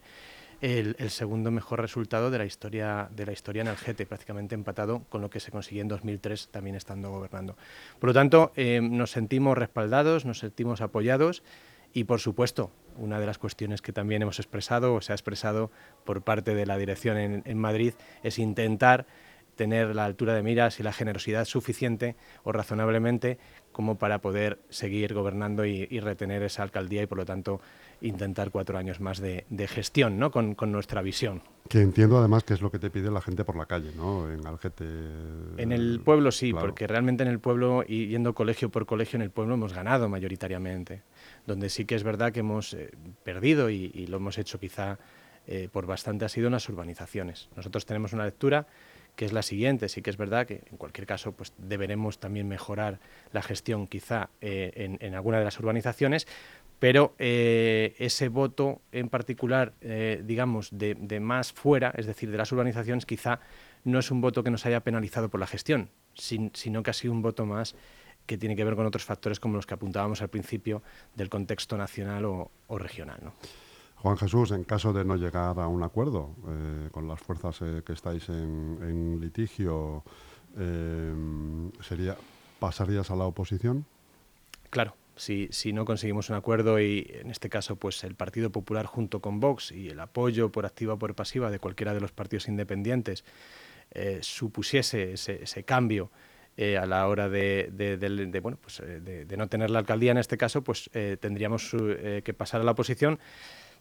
el, 0.61 1.11
segundo 1.11 1.51
mejor 1.51 1.81
resultado 1.81 2.31
de 2.31 2.39
la 2.39 2.45
historia 2.45 3.09
de 3.11 3.27
la 3.27 3.33
historia 3.33 3.63
en 3.63 3.69
el 3.69 3.77
GT, 3.77 4.07
prácticamente 4.07 4.55
empatado 4.55 5.03
con 5.09 5.21
lo 5.21 5.29
que 5.29 5.41
se 5.41 5.51
consiguió 5.51 5.83
en 5.83 5.89
2003 5.89 6.51
también 6.53 6.77
estando 6.77 7.11
gobernando. 7.11 7.57
Por 7.99 8.11
lo 8.11 8.15
tanto, 8.15 8.53
eh, 8.55 8.81
nos 8.81 9.11
sentimos 9.11 9.59
respaldados, 9.59 10.25
nos 10.25 10.39
sentimos 10.39 10.81
apoyados 10.81 11.43
y, 11.93 12.05
por 12.05 12.21
supuesto, 12.21 12.71
una 12.97 13.21
de 13.21 13.27
las 13.27 13.39
cuestiones 13.39 13.83
que 13.83 13.93
también 13.93 14.23
hemos 14.23 14.39
expresado 14.39 14.95
o 14.95 15.01
se 15.01 15.13
ha 15.13 15.15
expresado 15.15 15.71
por 16.05 16.23
parte 16.23 16.55
de 16.55 16.67
la 16.67 16.77
dirección 16.77 17.17
en, 17.19 17.59
Madrid 17.59 17.95
es 18.23 18.39
intentar 18.39 19.07
tener 19.57 19.95
la 19.95 20.05
altura 20.05 20.35
de 20.35 20.43
miras 20.43 20.81
y 20.81 20.83
la 20.83 20.93
generosidad 20.93 21.45
suficiente 21.45 22.17
o 22.43 22.53
razonablemente 22.53 23.39
como 23.73 23.97
para 23.97 24.21
poder 24.21 24.59
seguir 24.69 25.15
gobernando 25.15 25.65
y, 25.65 25.89
y 25.91 26.01
retener 26.01 26.43
esa 26.43 26.63
alcaldía 26.63 27.03
y, 27.03 27.07
por 27.07 27.19
lo 27.19 27.25
tanto, 27.25 27.61
intentar 28.03 28.51
cuatro 28.51 28.77
años 28.77 29.01
más 29.01 29.21
de, 29.21 29.45
gestión, 29.69 30.19
¿no? 30.19 30.31
Con, 30.31 30.57
nuestra 30.73 31.03
visión. 31.03 31.43
Que 31.69 31.81
entiendo 31.81 32.19
además 32.19 32.45
que 32.45 32.55
es 32.55 32.61
lo 32.61 32.71
que 32.71 32.79
te 32.79 32.91
pide 32.91 33.11
la 33.11 33.21
gente 33.21 33.45
por 33.45 33.57
la 33.57 33.67
calle, 33.67 33.93
¿no? 33.97 34.31
En 34.31 34.47
Algete. 34.47 34.85
En 35.57 35.73
el 35.73 36.01
pueblo 36.05 36.31
sí, 36.33 36.53
porque 36.53 36.87
realmente 36.87 37.23
en 37.23 37.29
el 37.29 37.39
pueblo, 37.39 37.85
y 37.87 38.09
yendo 38.09 38.35
colegio 38.35 38.71
por 38.71 38.87
colegio 38.87 39.17
en 39.17 39.23
el 39.23 39.31
pueblo, 39.31 39.55
hemos 39.55 39.73
ganado 39.73 40.09
mayoritariamente. 40.09 41.03
Donde 41.47 41.69
sí 41.69 41.85
que 41.85 41.95
es 41.95 42.03
verdad 42.03 42.33
que 42.33 42.41
hemos 42.41 42.75
eh, 42.75 42.91
perdido, 43.23 43.71
y, 43.71 44.07
lo 44.07 44.17
hemos 44.17 44.39
hecho 44.39 44.59
quizá 44.59 44.99
eh, 45.47 45.69
por 45.71 45.87
bastante, 45.87 46.25
ha 46.25 46.29
sido 46.29 46.49
en 46.49 46.53
las 46.53 46.69
urbanizaciones. 46.69 47.49
Nosotros 47.57 47.87
tenemos 47.87 48.13
una 48.13 48.25
lectura 48.25 48.67
que 49.17 49.25
es 49.25 49.33
la 49.33 49.43
siguiente. 49.43 49.89
Sí 49.89 50.03
que 50.03 50.11
es 50.11 50.17
verdad 50.17 50.47
que 50.47 50.63
en 50.71 50.77
cualquier 50.77 51.07
caso 51.07 51.33
pues 51.33 51.53
deberemos 51.59 52.19
también 52.19 52.49
mejorar 52.49 53.01
la 53.33 53.43
gestión 53.43 53.87
quizá 53.87 54.31
eh, 54.41 54.73
en, 54.75 54.99
en, 55.01 55.15
alguna 55.15 55.39
de 55.39 55.45
las 55.45 55.59
urbanizaciones, 55.59 56.27
pero 56.83 57.15
eh, 57.21 57.95
ese 57.99 58.29
voto 58.29 58.83
en 58.91 59.09
particular, 59.09 59.73
eh, 59.83 60.21
digamos, 60.25 60.71
de, 60.73 61.21
más 61.21 61.53
fuera, 61.53 61.95
es 61.97 62.07
decir, 62.07 62.29
de 62.33 62.37
las 62.37 62.51
urbanizaciones, 62.51 63.07
quizá 63.07 63.39
no 63.85 64.01
es 64.01 64.11
un 64.11 64.21
voto 64.21 64.43
que 64.43 64.51
nos 64.51 64.67
haya 64.67 64.81
penalizado 64.81 65.29
por 65.29 65.39
la 65.39 65.47
gestión, 65.47 65.91
sino 66.15 66.83
que 66.83 66.91
ha 66.91 66.93
sido 66.93 67.13
un 67.13 67.23
voto 67.23 67.47
más 67.47 67.77
que 68.27 68.37
tiene 68.37 68.57
que 68.57 68.65
ver 68.65 68.75
con 68.75 68.85
otros 68.85 69.05
factores 69.05 69.39
como 69.39 69.55
los 69.55 69.65
que 69.65 69.75
apuntábamos 69.75 70.23
al 70.23 70.29
principio 70.31 70.83
del 71.15 71.29
contexto 71.29 71.77
nacional 71.77 72.25
o, 72.25 72.51
regional. 72.71 73.31
Juan 74.03 74.17
Jesús, 74.19 74.51
en 74.51 74.65
caso 74.65 74.93
de 74.93 75.05
no 75.05 75.17
llegar 75.17 75.59
a 75.61 75.69
un 75.69 75.83
acuerdo 75.83 76.35
eh, 76.49 76.89
con 76.91 77.07
las 77.07 77.21
fuerzas 77.21 77.61
que 77.85 77.93
estáis 77.93 78.29
en, 78.29 79.19
litigio, 79.21 80.03
sería 81.81 82.17
¿pasarías 82.59 83.11
a 83.11 83.17
la 83.17 83.25
oposición? 83.25 83.87
Claro, 84.71 84.95
Si, 85.17 85.49
si, 85.51 85.73
no 85.73 85.85
conseguimos 85.85 86.31
un 86.31 86.37
acuerdo 86.37 86.81
y 86.81 87.11
en 87.21 87.31
este 87.31 87.49
caso 87.49 87.77
pues 87.77 88.03
el 88.05 88.15
Partido 88.15 88.51
Popular 88.51 88.87
junto 88.87 89.21
con 89.21 89.41
Vox 89.41 89.71
y 89.73 89.89
el 89.89 90.01
apoyo 90.01 90.51
por 90.51 90.67
activa 90.67 90.95
o 90.95 90.99
por 90.99 91.15
pasiva 91.15 91.51
de 91.51 91.59
cualquiera 91.59 91.95
de 91.95 92.01
los 92.01 92.13
partidos 92.13 92.49
independientes 92.49 93.25
eh, 93.95 94.21
supusiese 94.23 95.13
ese, 95.13 95.65
cambio 95.65 96.11
eh, 96.57 96.79
a 96.79 96.87
la 96.87 97.07
hora 97.09 97.29
de, 97.29 97.69
bueno, 98.43 98.57
pues, 98.59 98.81
eh, 98.81 99.01
de, 99.27 99.37
no 99.37 99.49
tener 99.49 99.71
la 99.71 99.81
alcaldía 99.81 100.13
en 100.13 100.19
este 100.19 100.39
caso, 100.39 100.63
pues 100.63 100.89
tendríamos 101.21 101.77
que 102.25 102.35
pasar 102.35 102.63
a 102.63 102.65
la 102.65 102.71
oposición 102.71 103.19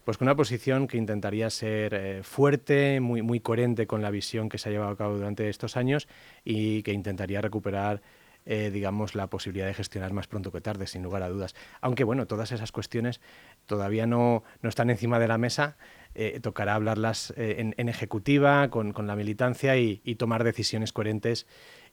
pues 0.03 0.17
con 0.17 0.27
una 0.27 0.36
posición 0.36 0.88
que 0.88 0.98
intentaría 0.98 1.50
ser 1.50 2.24
fuerte, 2.24 3.00
muy, 3.00 3.22
muy 3.22 3.39
coherente 3.39 3.88
con 3.88 4.01
la 4.01 4.12
visión 4.12 4.50
que 4.50 4.58
se 4.58 4.70
ha 4.70 4.72
llevado 4.72 4.91
a 4.91 4.98
cabo 4.98 5.15
durante 5.15 5.50
estos 5.50 5.77
años 5.77 6.08
y 6.43 6.84
que 6.84 6.93
intentaría 6.93 7.41
recuperar 7.41 8.01
digamos, 8.43 9.13
la 9.13 9.27
posibilidad 9.27 9.67
de 9.67 9.75
gestionar 9.75 10.13
más 10.13 10.25
pronto 10.25 10.51
que 10.51 10.62
tarde, 10.62 10.88
sin 10.88 11.03
lugar 11.03 11.22
a 11.22 11.29
dudas. 11.29 11.53
Aunque, 11.79 12.03
bueno, 12.03 12.25
todas 12.25 12.51
esas 12.51 12.72
cuestiones 12.72 13.22
todavía 13.67 14.08
no, 14.08 14.43
no 14.63 14.70
están 14.70 14.89
encima 14.89 15.20
de 15.20 15.27
la 15.27 15.38
mesa 15.38 15.77
eh, 16.13 16.41
tocará 16.41 16.75
hablarlas 16.75 17.34
eh, 17.38 17.74
en, 17.77 17.89
ejecutiva, 17.89 18.70
con, 18.70 18.93
la 19.08 19.15
militancia 19.15 19.77
y, 19.77 19.98
tomar 20.15 20.43
decisiones 20.43 20.91
coherentes 20.91 21.48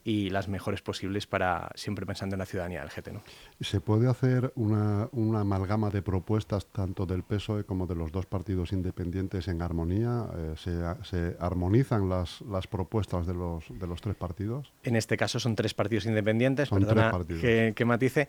y 0.04 0.30
las 0.30 0.48
mejores 0.48 0.80
posibles 0.80 1.26
para 1.26 1.70
siempre 1.74 2.06
pensando 2.06 2.34
en 2.34 2.38
la 2.38 2.46
ciudadanía 2.46 2.80
del 2.80 2.90
GT. 2.90 3.12
¿no? 3.12 3.22
¿Se 3.60 3.80
puede 3.80 4.08
hacer 4.08 4.52
una, 4.54 5.08
amalgama 5.12 5.90
de 5.90 6.02
propuestas 6.02 6.66
tanto 6.66 7.04
del 7.04 7.22
PSOE 7.22 7.64
como 7.64 7.86
de 7.86 7.94
los 7.94 8.12
dos 8.12 8.26
partidos 8.26 8.72
independientes 8.72 9.48
en 9.48 9.60
armonía? 9.60 10.26
Eh, 10.36 10.54
¿se, 11.02 11.36
armonizan 11.40 12.08
las, 12.08 12.40
las 12.42 12.66
propuestas 12.66 13.26
de 13.26 13.34
los, 13.34 13.64
de 13.68 13.86
los 13.86 14.00
tres 14.00 14.16
partidos? 14.16 14.72
En 14.82 14.96
este 14.96 15.16
caso 15.16 15.40
son 15.40 15.56
tres 15.56 15.74
partidos 15.74 16.06
independientes, 16.06 16.70
perdona 16.70 17.12
Que, 17.40 17.72
que, 17.76 17.84
matice, 17.84 18.28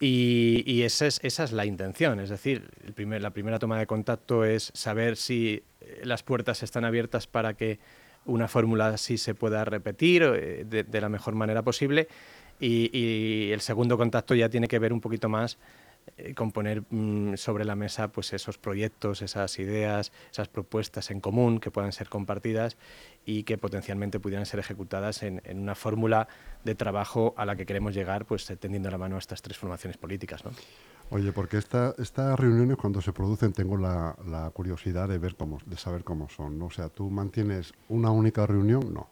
y, 0.00 0.82
esa, 0.82 1.06
es, 1.06 1.20
esa, 1.22 1.44
es, 1.44 1.52
la 1.52 1.66
intención, 1.66 2.20
es 2.20 2.30
decir, 2.30 2.70
el 2.86 2.92
primer, 2.92 3.20
la 3.20 3.30
primera 3.30 3.58
toma 3.58 3.78
de 3.78 3.86
contacto 3.86 4.44
es 4.44 4.70
saber 4.74 5.16
si 5.16 5.62
eh, 5.80 6.00
las 6.04 6.22
puertas 6.22 6.62
están 6.62 6.84
abiertas 6.84 7.26
para 7.26 7.54
que 7.54 7.80
una 8.28 8.46
fórmula 8.46 8.88
así 8.88 9.18
se 9.18 9.34
pueda 9.34 9.64
repetir 9.64 10.22
eh, 10.22 10.64
de, 10.64 11.00
la 11.00 11.08
mejor 11.08 11.34
manera 11.34 11.62
posible 11.62 12.08
y, 12.60 13.50
el 13.52 13.60
segundo 13.60 13.96
contacto 13.96 14.34
ya 14.34 14.48
tiene 14.48 14.68
que 14.68 14.78
ver 14.78 14.92
un 14.92 15.00
poquito 15.00 15.28
más 15.28 15.58
eh, 16.16 16.34
con 16.34 16.52
poner 16.52 16.82
mm, 16.90 17.36
sobre 17.36 17.64
la 17.64 17.76
mesa 17.76 18.08
pues 18.08 18.32
esos 18.32 18.58
proyectos, 18.58 19.22
esas 19.22 19.58
ideas, 19.58 20.12
esas 20.30 20.48
propuestas 20.48 21.10
en 21.10 21.20
común 21.20 21.60
que 21.60 21.70
puedan 21.70 21.92
ser 21.92 22.08
compartidas 22.08 22.76
y 23.24 23.44
que 23.44 23.58
potencialmente 23.58 24.20
pudieran 24.20 24.46
ser 24.46 24.60
ejecutadas 24.60 25.22
en, 25.22 25.40
una 25.54 25.74
fórmula 25.74 26.28
de 26.64 26.74
trabajo 26.74 27.34
a 27.36 27.46
la 27.46 27.56
que 27.56 27.66
queremos 27.66 27.94
llegar, 27.94 28.26
pues 28.26 28.46
tendiendo 28.58 28.90
la 28.90 28.98
mano 28.98 29.16
a 29.16 29.18
estas 29.18 29.42
tres 29.42 29.56
formaciones 29.56 29.96
políticas. 29.96 30.44
¿no? 30.44 30.50
Oye, 31.10 31.32
porque 31.32 31.56
esta, 31.56 31.94
estas 31.98 32.38
reuniones 32.38 32.76
cuando 32.76 33.00
se 33.00 33.12
producen 33.12 33.52
tengo 33.52 33.76
la, 33.76 34.50
curiosidad 34.52 35.08
de 35.08 35.18
ver 35.18 35.36
cómo, 35.36 35.58
de 35.64 35.76
saber 35.76 36.04
cómo 36.04 36.28
son. 36.28 36.58
¿no? 36.58 36.66
O 36.66 36.70
sea, 36.70 36.88
¿tú 36.88 37.10
mantienes 37.10 37.72
una 37.88 38.10
única 38.10 38.46
reunión? 38.46 38.92
No. 38.92 39.08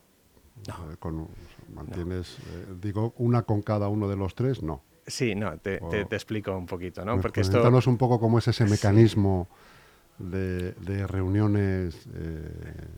no. 0.68 0.92
Eh, 0.92 0.96
con, 0.98 1.28
¿Mantienes, 1.74 2.38
eh, 2.38 2.74
digo, 2.80 3.14
una 3.16 3.42
con 3.42 3.62
cada 3.62 3.88
uno 3.88 4.08
de 4.08 4.16
los 4.16 4.34
tres? 4.34 4.62
No. 4.62 4.82
Sí, 5.06 5.34
no, 5.34 5.56
te, 5.58 5.78
te, 5.78 6.16
explico 6.16 6.56
un 6.56 6.66
poquito, 6.66 7.04
¿no? 7.04 7.20
Porque 7.20 7.40
esto... 7.40 7.62
un 7.86 7.96
poco 7.96 8.18
cómo 8.18 8.38
es 8.38 8.48
ese 8.48 8.64
mecanismo 8.64 9.48
de, 10.18 10.72
de, 10.72 11.06
reuniones 11.06 12.08
eh, 12.12 12.88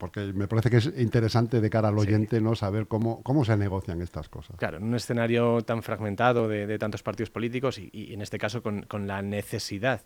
porque 0.00 0.32
me 0.32 0.48
parece 0.48 0.70
que 0.70 0.78
es 0.78 0.90
interesante 0.96 1.60
de 1.60 1.70
cara 1.70 1.88
al 1.88 1.98
oyente 1.98 2.40
no 2.40 2.56
saber 2.56 2.88
cómo, 2.88 3.22
cómo 3.22 3.44
se 3.44 3.56
negocian 3.56 4.00
estas 4.00 4.28
cosas. 4.28 4.56
Claro, 4.56 4.78
en 4.78 4.84
un 4.84 4.94
escenario 4.94 5.60
tan 5.60 5.82
fragmentado 5.82 6.48
de, 6.48 6.78
tantos 6.78 7.02
partidos 7.02 7.30
políticos 7.30 7.78
y, 7.78 8.12
en 8.14 8.22
este 8.22 8.38
caso 8.38 8.62
con, 8.62 8.86
la 9.06 9.22
necesidad 9.22 10.00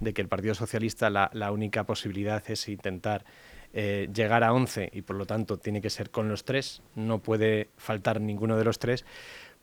de 0.00 0.12
que 0.12 0.20
el 0.20 0.28
Partido 0.28 0.54
Socialista 0.54 1.08
la, 1.08 1.52
única 1.52 1.84
posibilidad 1.84 2.42
es 2.48 2.68
intentar 2.68 3.24
eh, 3.72 4.08
llegar 4.12 4.42
a 4.42 4.52
11 4.52 4.90
y 4.92 5.02
por 5.02 5.16
lo 5.16 5.26
tanto 5.26 5.58
tiene 5.58 5.80
que 5.80 5.90
ser 5.90 6.10
con 6.10 6.28
los 6.28 6.44
tres, 6.44 6.82
no 6.96 7.20
puede 7.20 7.68
faltar 7.76 8.20
ninguno 8.20 8.56
de 8.56 8.64
los 8.64 8.80
tres, 8.80 9.04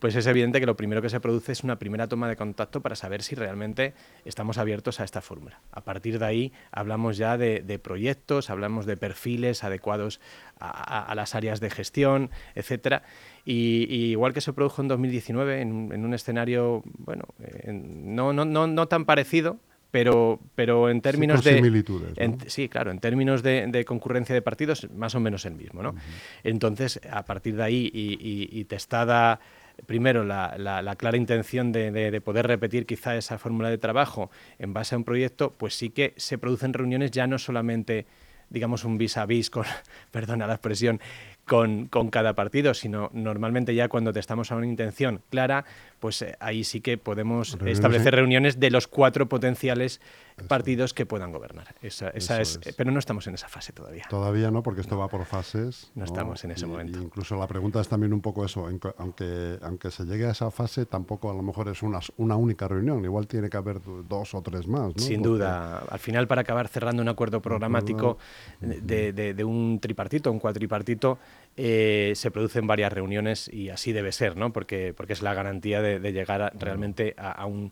pues 0.03 0.17
es 0.17 0.27
evidente 0.27 0.59
que 0.59 0.65
lo 0.65 0.75
primero 0.75 1.01
que 1.01 1.07
se 1.07 1.21
produce 1.21 1.53
es 1.53 1.63
una 1.63 1.79
primera 1.79 2.09
toma 2.09 2.27
de 2.27 2.35
contacto 2.35 2.81
para 2.81 2.93
saber 2.93 3.23
si 3.23 3.35
realmente 3.35 3.93
estamos 4.25 4.57
abiertos 4.57 4.99
a 4.99 5.05
esta 5.05 5.21
fórmula. 5.21 5.61
A 5.71 5.85
partir 5.85 6.19
de 6.19 6.25
ahí 6.25 6.51
hablamos 6.73 7.15
ya 7.15 7.37
de, 7.37 7.79
proyectos, 7.81 8.49
hablamos 8.49 8.85
de 8.85 8.97
perfiles 8.97 9.63
adecuados 9.63 10.19
a, 10.59 11.13
las 11.15 11.35
áreas 11.35 11.61
de 11.61 11.69
gestión, 11.69 12.31
etcétera. 12.53 13.03
Y, 13.45 13.95
igual 14.09 14.33
que 14.33 14.41
se 14.41 14.51
produjo 14.51 14.81
en 14.81 14.89
2019 14.89 15.61
en, 15.61 16.05
un 16.05 16.13
escenario, 16.13 16.83
bueno, 16.97 17.23
no, 17.71 18.33
no, 18.33 18.43
no, 18.43 18.67
no 18.67 18.87
tan 18.89 19.05
parecido, 19.05 19.61
pero, 19.89 20.41
pero 20.55 20.89
en 20.89 20.99
términos 20.99 21.45
de... 21.45 21.55
Similitudes, 21.55 22.17
sí, 22.47 22.67
claro, 22.67 22.91
en 22.91 22.99
términos 22.99 23.41
de, 23.41 23.85
concurrencia 23.87 24.35
de 24.35 24.41
partidos, 24.41 24.85
más 24.93 25.15
o 25.15 25.21
menos 25.21 25.45
el 25.45 25.55
mismo, 25.55 25.81
¿no? 25.81 25.95
Entonces, 26.43 26.99
a 27.09 27.23
partir 27.23 27.55
de 27.55 27.63
ahí 27.63 27.89
y 27.93 28.65
testada 28.65 29.39
primero, 29.85 30.23
la, 30.23 30.95
clara 30.97 31.17
intención 31.17 31.71
de, 31.71 32.21
poder 32.21 32.47
repetir 32.47 32.85
quizá 32.85 33.15
esa 33.15 33.37
fórmula 33.37 33.69
de 33.69 33.77
trabajo 33.77 34.31
en 34.59 34.73
base 34.73 34.95
a 34.95 34.97
un 34.97 35.03
proyecto, 35.03 35.53
pues 35.57 35.75
sí 35.75 35.89
que 35.89 36.13
se 36.17 36.37
producen 36.37 36.73
reuniones 36.73 37.11
ya 37.11 37.27
no 37.27 37.37
solamente, 37.37 38.05
digamos, 38.49 38.83
un 38.83 38.97
vis 38.97 39.17
a 39.17 39.25
vis, 39.25 39.49
con, 39.49 39.65
perdona 40.11 40.47
la 40.47 40.53
expresión, 40.53 40.99
con, 41.45 41.89
cada 42.09 42.33
partido, 42.33 42.73
sino 42.73 43.09
normalmente 43.13 43.75
ya 43.75 43.89
cuando 43.89 44.13
te 44.13 44.19
estamos 44.19 44.51
a 44.51 44.55
una 44.55 44.65
intención 44.65 45.21
clara, 45.29 45.65
pues 45.99 46.21
eh, 46.21 46.35
ahí 46.39 46.63
sí 46.63 46.79
que 46.81 46.97
podemos 46.97 47.57
establecer 47.65 48.15
reuniones 48.15 48.59
de 48.59 48.71
los 48.71 48.87
cuatro 48.87 49.27
potenciales 49.27 49.99
partidos 50.47 50.93
que 50.93 51.05
puedan 51.05 51.31
gobernar. 51.31 51.75
Esa, 51.81 52.09
es, 52.09 52.59
Pero 52.75 52.91
no 52.91 52.99
estamos 52.99 53.27
en 53.27 53.35
esa 53.35 53.47
fase 53.47 53.71
todavía. 53.71 54.05
Todavía 54.09 54.51
no, 54.51 54.63
porque 54.63 54.81
esto 54.81 54.97
va 54.97 55.07
por 55.07 55.25
fases. 55.25 55.91
No, 55.95 56.05
estamos 56.05 56.43
en 56.43 56.51
ese 56.51 56.65
momento. 56.65 56.99
incluso 56.99 57.35
la 57.37 57.47
pregunta 57.47 57.79
es 57.81 57.87
también 57.87 58.13
un 58.13 58.21
poco 58.21 58.45
eso, 58.45 58.67
aunque, 58.97 59.59
aunque 59.61 59.91
se 59.91 60.05
llegue 60.05 60.25
a 60.25 60.31
esa 60.31 60.49
fase, 60.49 60.85
tampoco 60.85 61.29
a 61.29 61.33
lo 61.33 61.43
mejor 61.43 61.67
es 61.69 61.83
una, 61.83 61.99
una 62.17 62.35
única 62.35 62.67
reunión, 62.67 63.03
igual 63.03 63.27
tiene 63.27 63.49
que 63.49 63.57
haber 63.57 63.79
dos 64.07 64.33
o 64.33 64.41
tres 64.41 64.67
más. 64.67 64.93
Sin 64.97 65.21
duda. 65.21 65.79
Al 65.89 65.99
final, 65.99 66.27
para 66.27 66.41
acabar 66.41 66.67
cerrando 66.67 67.01
un 67.01 67.09
acuerdo 67.09 67.41
programático 67.41 68.17
de, 68.59 69.13
de 69.13 69.43
un 69.43 69.79
tripartito, 69.79 70.31
un 70.31 70.39
cuatripartito, 70.39 71.19
eh, 71.55 72.13
se 72.15 72.31
producen 72.31 72.65
varias 72.65 72.91
reuniones 72.91 73.47
y 73.47 73.69
así 73.69 73.91
debe 73.91 74.11
ser, 74.11 74.35
¿no? 74.35 74.51
porque, 74.51 74.93
porque 74.95 75.13
es 75.13 75.21
la 75.21 75.33
garantía 75.33 75.81
de, 75.81 75.99
llegar 76.11 76.51
realmente 76.57 77.13
a, 77.17 77.45
un, 77.45 77.71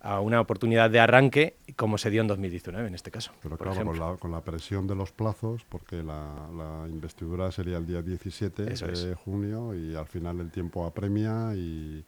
a, 0.00 0.20
una 0.20 0.40
oportunidad 0.40 0.90
de 0.90 1.00
arranque 1.00 1.56
como 1.74 1.98
se 1.98 2.10
dio 2.10 2.20
en 2.20 2.28
2019 2.28 2.86
en 2.86 2.94
este 2.94 3.10
caso. 3.10 3.32
Pero 3.42 3.58
claro, 3.58 3.84
con 3.84 3.98
la, 3.98 4.16
con 4.16 4.30
la, 4.30 4.42
presión 4.42 4.86
de 4.86 4.94
los 4.94 5.10
plazos, 5.10 5.64
porque 5.68 6.04
la, 6.04 6.86
investidura 6.88 7.50
sería 7.50 7.78
el 7.78 7.86
día 7.86 8.00
17 8.00 8.62
de 8.62 9.14
junio 9.14 9.74
y 9.74 9.96
al 9.96 10.06
final 10.06 10.38
el 10.38 10.50
tiempo 10.52 10.86
apremia 10.86 11.52
y 11.56 12.04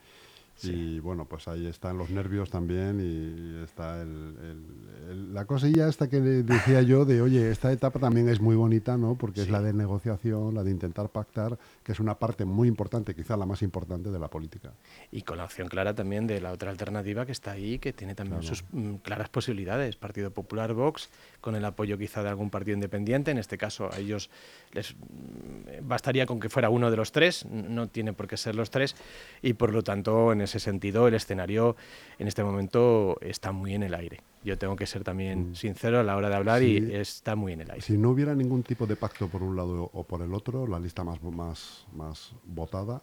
y 0.62 0.98
bueno, 1.00 1.24
pues 1.26 1.46
ahí 1.48 1.66
están 1.66 1.98
los 1.98 2.10
nervios 2.10 2.50
también 2.50 3.00
y 3.00 3.62
está 3.64 4.02
el, 4.02 5.32
la 5.32 5.44
cosilla 5.44 5.88
esta 5.88 6.08
que 6.08 6.20
decía 6.20 6.82
yo 6.82 7.04
de, 7.04 7.22
oye, 7.22 7.50
esta 7.50 7.72
etapa 7.72 7.98
también 7.98 8.28
es 8.28 8.40
muy 8.40 8.56
bonita, 8.56 8.96
¿no? 8.96 9.14
Porque 9.14 9.42
es 9.42 9.50
la 9.50 9.62
de 9.62 9.72
negociación, 9.72 10.54
la 10.54 10.64
de 10.64 10.70
intentar 10.70 11.08
pactar, 11.10 11.58
que 11.88 11.92
es 11.92 12.00
una 12.00 12.18
parte 12.18 12.44
muy 12.44 12.68
importante, 12.68 13.14
quizá 13.14 13.34
la 13.34 13.46
más 13.46 13.62
importante 13.62 14.10
de 14.10 14.18
la 14.18 14.28
política. 14.28 14.74
Y 15.10 15.22
con 15.22 15.38
la 15.38 15.44
opción 15.44 15.68
clara 15.68 15.94
también 15.94 16.26
de 16.26 16.38
la 16.38 16.52
otra 16.52 16.70
alternativa 16.70 17.24
que 17.24 17.32
está 17.32 17.52
ahí, 17.52 17.78
que 17.78 17.94
tiene 17.94 18.14
también 18.14 18.42
sus 18.42 18.62
mm, 18.72 18.96
claras 18.96 19.30
posibilidades, 19.30 19.96
Partido 19.96 20.30
Popular, 20.30 20.74
Vox, 20.74 21.08
con 21.40 21.56
el 21.56 21.64
apoyo 21.64 21.96
quizá 21.96 22.22
de 22.22 22.28
algún 22.28 22.50
partido 22.50 22.74
independiente, 22.74 23.30
en 23.30 23.38
este 23.38 23.56
caso 23.56 23.88
a 23.90 23.96
ellos 23.96 24.28
les 24.72 24.94
mm, 24.96 25.88
bastaría 25.88 26.26
con 26.26 26.40
que 26.40 26.50
fuera 26.50 26.68
uno 26.68 26.90
de 26.90 26.98
los 26.98 27.10
tres, 27.10 27.46
no 27.46 27.88
tiene 27.88 28.12
por 28.12 28.28
qué 28.28 28.36
ser 28.36 28.54
los 28.54 28.70
tres, 28.70 28.94
y 29.40 29.54
por 29.54 29.72
lo 29.72 29.82
tanto 29.82 30.34
en 30.34 30.42
ese 30.42 30.60
sentido 30.60 31.08
el 31.08 31.14
escenario 31.14 31.74
en 32.18 32.28
este 32.28 32.44
momento 32.44 33.16
está 33.22 33.50
muy 33.52 33.72
en 33.72 33.84
el 33.84 33.94
aire. 33.94 34.20
Yo 34.44 34.56
tengo 34.56 34.76
que 34.76 34.86
ser 34.86 35.04
también 35.04 35.50
mm. 35.50 35.54
sincero 35.54 36.00
a 36.00 36.02
la 36.02 36.16
hora 36.16 36.28
de 36.28 36.36
hablar 36.36 36.62
y 36.62 36.94
está 36.94 37.36
muy 37.36 37.52
en 37.52 37.62
el 37.62 37.70
aire. 37.70 37.82
Si 37.82 37.98
no 37.98 38.10
hubiera 38.10 38.34
ningún 38.34 38.62
tipo 38.62 38.86
de 38.86 38.96
pacto 38.96 39.28
por 39.28 39.42
un 39.42 39.56
lado 39.56 39.90
o 39.92 40.04
por 40.04 40.22
el 40.22 40.32
otro, 40.34 40.66
la 40.66 40.78
lista 40.78 41.04
más, 41.04 41.22
más, 41.22 41.86
más 41.92 42.32
votada 42.44 43.02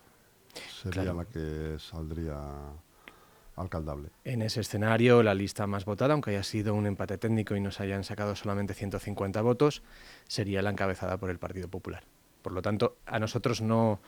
sería 0.81 1.13
la 1.13 1.25
que 1.25 1.75
saldría 1.79 2.37
alcaldable. 3.55 4.09
En 4.23 4.41
ese 4.41 4.61
escenario, 4.61 5.23
la 5.23 5.33
lista 5.33 5.67
más 5.67 5.85
votada, 5.85 6.13
aunque 6.13 6.31
haya 6.31 6.43
sido 6.43 6.73
un 6.73 6.85
empate 6.85 7.17
técnico 7.17 7.55
y 7.55 7.61
nos 7.61 7.79
hayan 7.79 8.03
sacado 8.03 8.35
solamente 8.35 8.73
150 8.73 9.41
votos, 9.41 9.81
sería 10.27 10.61
la 10.61 10.71
encabezada 10.71 11.17
por 11.17 11.29
el 11.29 11.39
Partido 11.39 11.67
Popular. 11.69 12.03
Por 12.41 12.53
lo 12.53 12.61
tanto, 12.61 12.97
a 13.05 13.19
nosotros 13.19 13.61
no, 13.61 13.99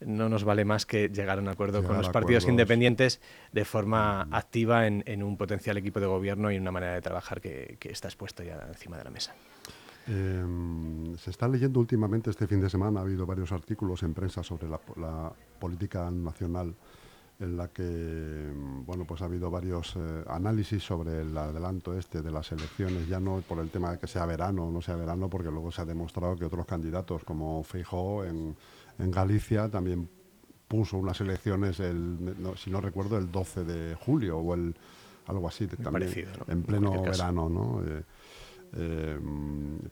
no 0.00 0.28
nos 0.28 0.44
vale 0.44 0.64
más 0.64 0.84
que 0.84 1.08
llegar 1.08 1.38
a 1.38 1.42
un 1.42 1.48
acuerdo 1.48 1.82
con 1.82 1.96
los 1.96 2.08
partidos 2.10 2.46
independientes 2.46 3.20
de 3.52 3.64
forma 3.64 4.22
activa 4.30 4.86
en, 4.86 5.22
un 5.22 5.36
potencial 5.36 5.76
equipo 5.76 6.00
de 6.00 6.06
gobierno 6.06 6.50
y 6.50 6.58
una 6.58 6.70
manera 6.70 6.94
de 6.94 7.00
trabajar 7.00 7.40
que, 7.40 7.78
está 7.80 8.08
expuesto 8.08 8.42
ya 8.42 8.60
encima 8.68 8.98
de 8.98 9.04
la 9.04 9.10
mesa. 9.10 9.34
Em, 10.08 11.16
se 11.16 11.30
está 11.30 11.48
leyendo 11.48 11.80
últimamente, 11.80 12.30
este 12.30 12.46
fin 12.46 12.60
de 12.60 12.70
semana 12.70 13.00
ha 13.00 13.02
habido 13.02 13.26
varios 13.26 13.50
artículos 13.52 14.02
en 14.02 14.14
prensa 14.14 14.42
sobre 14.42 14.68
la, 14.68 14.78
política 15.58 16.10
nacional 16.10 16.74
en 17.38 17.56
la 17.56 17.68
que 17.68 17.82
mm, 17.82 18.84
bueno 18.86 19.04
pues 19.04 19.20
ha 19.22 19.26
habido 19.26 19.50
varios 19.50 19.94
eh, 19.96 20.24
análisis 20.28 20.82
sobre 20.82 21.20
el 21.20 21.36
adelanto 21.36 21.96
este 21.96 22.22
de 22.22 22.30
las 22.30 22.50
elecciones 22.52 23.08
ya 23.08 23.20
no 23.20 23.42
por 23.46 23.58
el 23.58 23.68
tema 23.70 23.92
de 23.92 23.98
que 23.98 24.06
sea 24.06 24.24
verano 24.24 24.68
o 24.68 24.70
no 24.70 24.80
sea 24.80 24.96
verano 24.96 25.28
porque 25.28 25.50
luego 25.50 25.70
se 25.70 25.82
ha 25.82 25.84
demostrado 25.84 26.36
que 26.36 26.46
otros 26.46 26.64
candidatos 26.64 27.24
como 27.24 27.62
Feijóo 27.62 28.24
en, 28.24 28.56
en 28.98 29.10
Galicia 29.10 29.68
también 29.68 30.08
puso 30.68 30.98
unas 30.98 31.20
elecciones 31.20 31.80
el 31.80 32.34
si 32.56 32.70
no 32.70 32.80
recuerdo 32.80 33.18
el 33.18 33.30
12 33.30 33.64
de 33.64 33.94
julio 33.94 34.38
o 34.38 34.54
el 34.54 34.74
algo 35.26 35.48
así 35.48 35.66
también 35.66 36.12
en 36.48 36.62
pleno 36.62 37.02
verano 37.02 37.48
no 37.48 37.82
eh, 37.84 38.02
eh, 38.72 39.18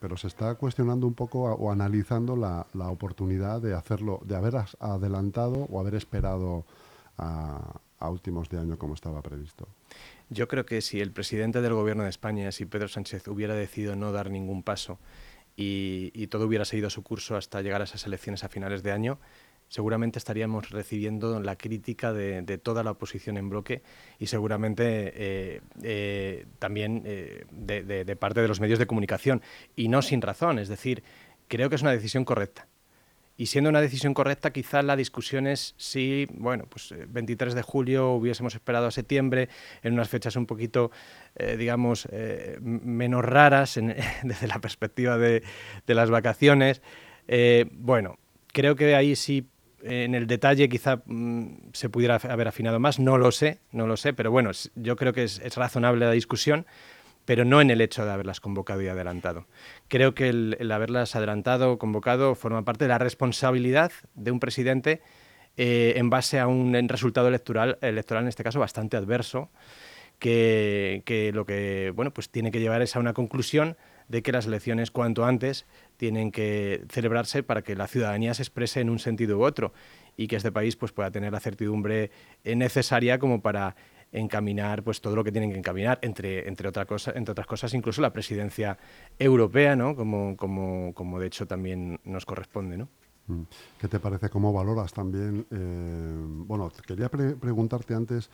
pero 0.01 0.17
se 0.17 0.27
está 0.27 0.57
cuestionando 0.57 1.07
un 1.07 1.15
poco 1.15 1.45
o 1.45 1.71
analizando 1.71 2.37
la, 2.37 2.67
la 2.75 2.91
oportunidad 2.91 3.61
de 3.63 3.75
hacerlo 3.75 4.21
de 4.25 4.37
haber 4.37 4.57
adelantado 4.81 5.67
o 5.71 5.81
haber 5.81 5.95
esperado 5.95 6.65
a, 7.19 7.81
últimos 8.11 8.51
de 8.51 8.59
año 8.59 8.77
como 8.77 8.93
estaba 8.93 9.23
previsto. 9.23 9.67
Yo 10.29 10.47
creo 10.47 10.67
que 10.67 10.83
si 10.83 11.01
el 11.01 11.11
presidente 11.11 11.63
del 11.63 11.73
gobierno 11.73 12.03
de 12.03 12.11
España, 12.11 12.53
si 12.53 12.67
Pedro 12.67 12.89
Sánchez 12.89 13.29
hubiera 13.29 13.55
decidido 13.55 13.97
no 13.97 14.13
dar 14.13 14.31
ningún 14.31 14.63
paso 14.63 14.99
y, 15.57 16.27
todo 16.29 16.47
hubiera 16.47 16.65
seguido 16.65 16.91
su 16.91 17.03
curso 17.03 17.37
hasta 17.37 17.63
llegar 17.63 17.81
a 17.81 17.85
esas 17.85 18.07
elecciones 18.07 18.45
a 18.45 18.49
finales 18.49 18.83
de 18.83 18.93
año, 18.93 19.21
seguramente 19.69 20.19
estaríamos 20.19 20.71
recibiendo 20.71 21.41
la 21.41 21.57
crítica 21.57 22.13
de, 22.13 22.59
toda 22.59 22.83
la 22.83 22.93
oposición 22.93 23.37
en 23.37 23.49
bloque 23.49 23.83
y 24.19 24.27
seguramente 24.27 25.13
eh, 25.15 25.61
eh, 25.83 26.47
también 26.59 27.03
eh, 27.05 27.45
de, 27.51 28.17
parte 28.17 28.41
de 28.41 28.49
los 28.49 28.61
medios 28.61 28.79
de 28.79 28.87
comunicación. 28.87 29.43
Y 29.77 29.89
no 29.89 30.03
sin 30.03 30.23
razón, 30.23 30.59
es 30.59 30.69
decir, 30.69 31.03
creo 31.49 31.69
que 31.69 31.77
es 31.77 31.83
una 31.83 31.93
decisión 31.93 32.25
correcta. 32.25 32.69
Y 33.37 33.47
siendo 33.47 33.71
una 33.71 33.81
decisión 33.81 34.15
correcta, 34.15 34.53
quizás 34.53 34.85
la 34.85 34.95
discusión 34.95 35.47
es 35.47 35.75
si, 35.77 36.27
bueno, 36.35 36.67
pues 36.69 36.95
23 37.09 37.53
eh, 37.53 37.57
de 37.57 37.63
julio 37.63 38.13
hubiésemos 38.13 38.55
esperado 38.55 38.87
a 38.87 38.91
septiembre, 38.93 39.49
en 39.83 39.95
unas 39.95 40.09
fechas 40.09 40.37
un 40.37 40.47
poquito, 40.47 40.93
eh, 41.35 41.57
digamos, 41.57 42.07
eh, 42.13 42.59
menos 42.61 43.25
raras 43.25 43.81
desde 44.23 44.47
la 44.47 44.61
perspectiva 44.61 45.19
de, 45.19 45.43
las 45.87 46.11
vacaciones. 46.11 46.81
bueno, 47.73 48.19
creo 48.53 48.77
que 48.77 48.95
ahí 48.95 49.17
sí, 49.17 49.49
en 49.83 50.15
el 50.15 50.27
detalle 50.27 50.69
quizá 50.69 51.03
mm, 51.05 51.73
se 51.73 51.89
pudiera 51.89 52.17
haber 52.17 52.49
afinado 52.49 52.79
más, 52.79 53.01
no 53.01 53.19
lo 53.19 53.33
sé, 53.33 53.59
no 53.73 53.87
lo 53.87 53.97
sé, 53.97 54.13
pero 54.13 54.31
bueno, 54.31 54.53
yo 54.77 54.95
creo 54.97 55.13
que 55.13 55.25
es 55.25 55.57
razonable 55.57 56.07
la 56.07 56.13
discusión 56.13 56.67
pero 57.25 57.45
no 57.45 57.61
en 57.61 57.71
el 57.71 57.81
hecho 57.81 58.05
de 58.05 58.13
haberlas 58.13 58.41
convocado 58.41 58.83
y 58.83 58.89
adelantado. 58.89 59.47
Creo 59.89 60.15
que 60.15 60.29
el, 60.29 60.71
haberlas 60.71 61.17
adelantado 61.17 61.73
o 61.73 61.79
convocado 61.79 62.35
forma 62.35 62.65
parte 62.65 62.85
de 62.85 62.89
la 62.89 62.99
responsabilidad 62.99 63.93
de 64.15 64.31
un 64.31 64.41
presidente 64.41 65.01
eh, 65.57 65.95
en 65.97 66.11
base 66.11 66.41
a 66.41 66.47
un 66.47 66.75
resultado 66.89 67.29
electoral, 67.29 67.79
electoral, 67.81 68.25
en 68.25 68.29
este 68.29 68.45
caso, 68.45 68.59
bastante 68.59 68.97
adverso, 68.97 69.51
que, 70.19 71.31
lo 71.35 71.45
que 71.45 71.93
bueno, 71.95 72.13
pues 72.13 72.31
tiene 72.31 72.51
que 72.51 72.61
llevar 72.61 72.83
es 72.83 72.97
a 72.97 73.01
una 73.01 73.13
conclusión 73.13 73.77
de 74.09 74.23
que 74.23 74.33
las 74.33 74.47
elecciones 74.47 74.91
cuanto 74.91 75.25
antes 75.25 75.67
tienen 75.97 76.31
que 76.31 76.85
celebrarse 76.89 77.43
para 77.43 77.63
que 77.63 77.75
la 77.75 77.87
ciudadanía 77.87 78.35
se 78.35 78.43
exprese 78.43 78.81
en 78.81 78.91
un 78.91 78.99
sentido 78.99 79.39
u 79.39 79.45
otro 79.45 79.73
y 80.17 80.27
que 80.27 80.37
este 80.37 80.53
país 80.53 80.77
pues, 80.77 80.93
pueda 80.93 81.11
tener 81.11 81.33
la 81.33 81.41
certidumbre 81.41 82.11
necesaria 82.45 83.19
como 83.19 83.41
para 83.41 83.77
encaminar 84.15 84.83
pues 84.83 85.01
todo 85.01 85.17
lo 85.17 85.25
que 85.25 85.33
tienen 85.33 85.51
que 85.51 85.59
encaminar, 85.59 85.99
entre, 86.03 86.49
entre, 86.49 86.69
otra 86.69 86.87
cosa, 86.87 87.13
entre 87.15 87.33
otras 87.33 87.47
cosas, 87.47 87.75
incluso 87.75 88.01
la 88.01 88.13
presidencia 88.13 88.79
europea, 89.19 89.77
¿no? 89.77 89.95
como, 89.97 90.37
como, 90.37 90.93
como 90.95 91.19
de 91.19 91.27
hecho 91.27 91.47
también 91.47 92.01
nos 92.05 92.25
corresponde. 92.25 92.77
¿no? 92.77 92.89
Mm. 93.27 93.43
¿Qué 93.79 93.89
te 93.89 94.01
parece? 94.01 94.29
¿Cómo 94.29 94.53
valoras 94.53 94.93
también? 94.93 95.47
Eh, 95.51 96.15
bueno, 96.47 96.71
quería 96.87 97.09
preguntarte 97.09 97.95
antes 97.95 98.31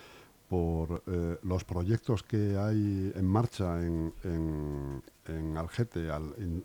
por 0.49 1.05
eh, 1.07 1.39
los 1.45 1.65
proyectos 1.65 2.25
que 2.25 2.59
hay 2.59 3.13
en 3.15 3.25
marcha 3.25 3.81
en, 3.81 4.13
en, 4.25 5.57
Algete, 5.57 6.09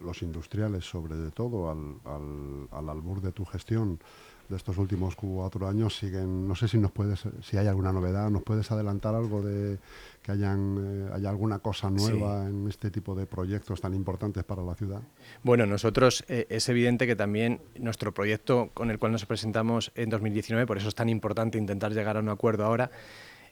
los 0.01 0.23
industriales 0.23 0.85
sobre 0.85 1.29
todo, 1.31 1.69
al, 1.69 1.99
al, 2.03 2.67
al 2.71 2.89
albur 2.89 3.21
de 3.21 3.31
tu 3.31 3.45
gestión 3.45 3.99
de 4.49 4.57
estos 4.57 4.77
últimos 4.77 5.15
cuatro 5.15 5.67
años 5.67 5.97
siguen, 5.97 6.47
no 6.47 6.55
sé 6.55 6.67
si 6.67 6.77
nos 6.77 6.91
puedes, 6.91 7.23
si 7.41 7.57
hay 7.57 7.67
alguna 7.67 7.91
novedad, 7.91 8.29
nos 8.29 8.43
puedes 8.43 8.69
adelantar 8.71 9.15
algo 9.15 9.41
de 9.41 9.79
que 10.21 10.31
hayan 10.31 11.07
eh, 11.09 11.13
haya 11.13 11.29
alguna 11.29 11.59
cosa 11.59 11.89
nueva 11.89 12.47
en 12.47 12.67
este 12.67 12.91
tipo 12.91 13.15
de 13.15 13.25
proyectos 13.25 13.81
tan 13.81 13.93
importantes 13.93 14.43
para 14.43 14.63
la 14.63 14.75
ciudad. 14.75 15.01
Bueno, 15.43 15.65
nosotros 15.65 16.23
eh, 16.27 16.45
es 16.49 16.69
evidente 16.69 17.07
que 17.07 17.15
también 17.15 17.61
nuestro 17.79 18.13
proyecto 18.13 18.69
con 18.73 18.91
el 18.91 18.99
cual 18.99 19.11
nos 19.11 19.25
presentamos 19.25 19.91
en 19.95 20.09
2019, 20.09 20.65
por 20.67 20.77
eso 20.77 20.89
es 20.89 20.95
tan 20.95 21.09
importante 21.09 21.57
intentar 21.57 21.93
llegar 21.93 22.17
a 22.17 22.19
un 22.19 22.29
acuerdo 22.29 22.65
ahora. 22.65 22.91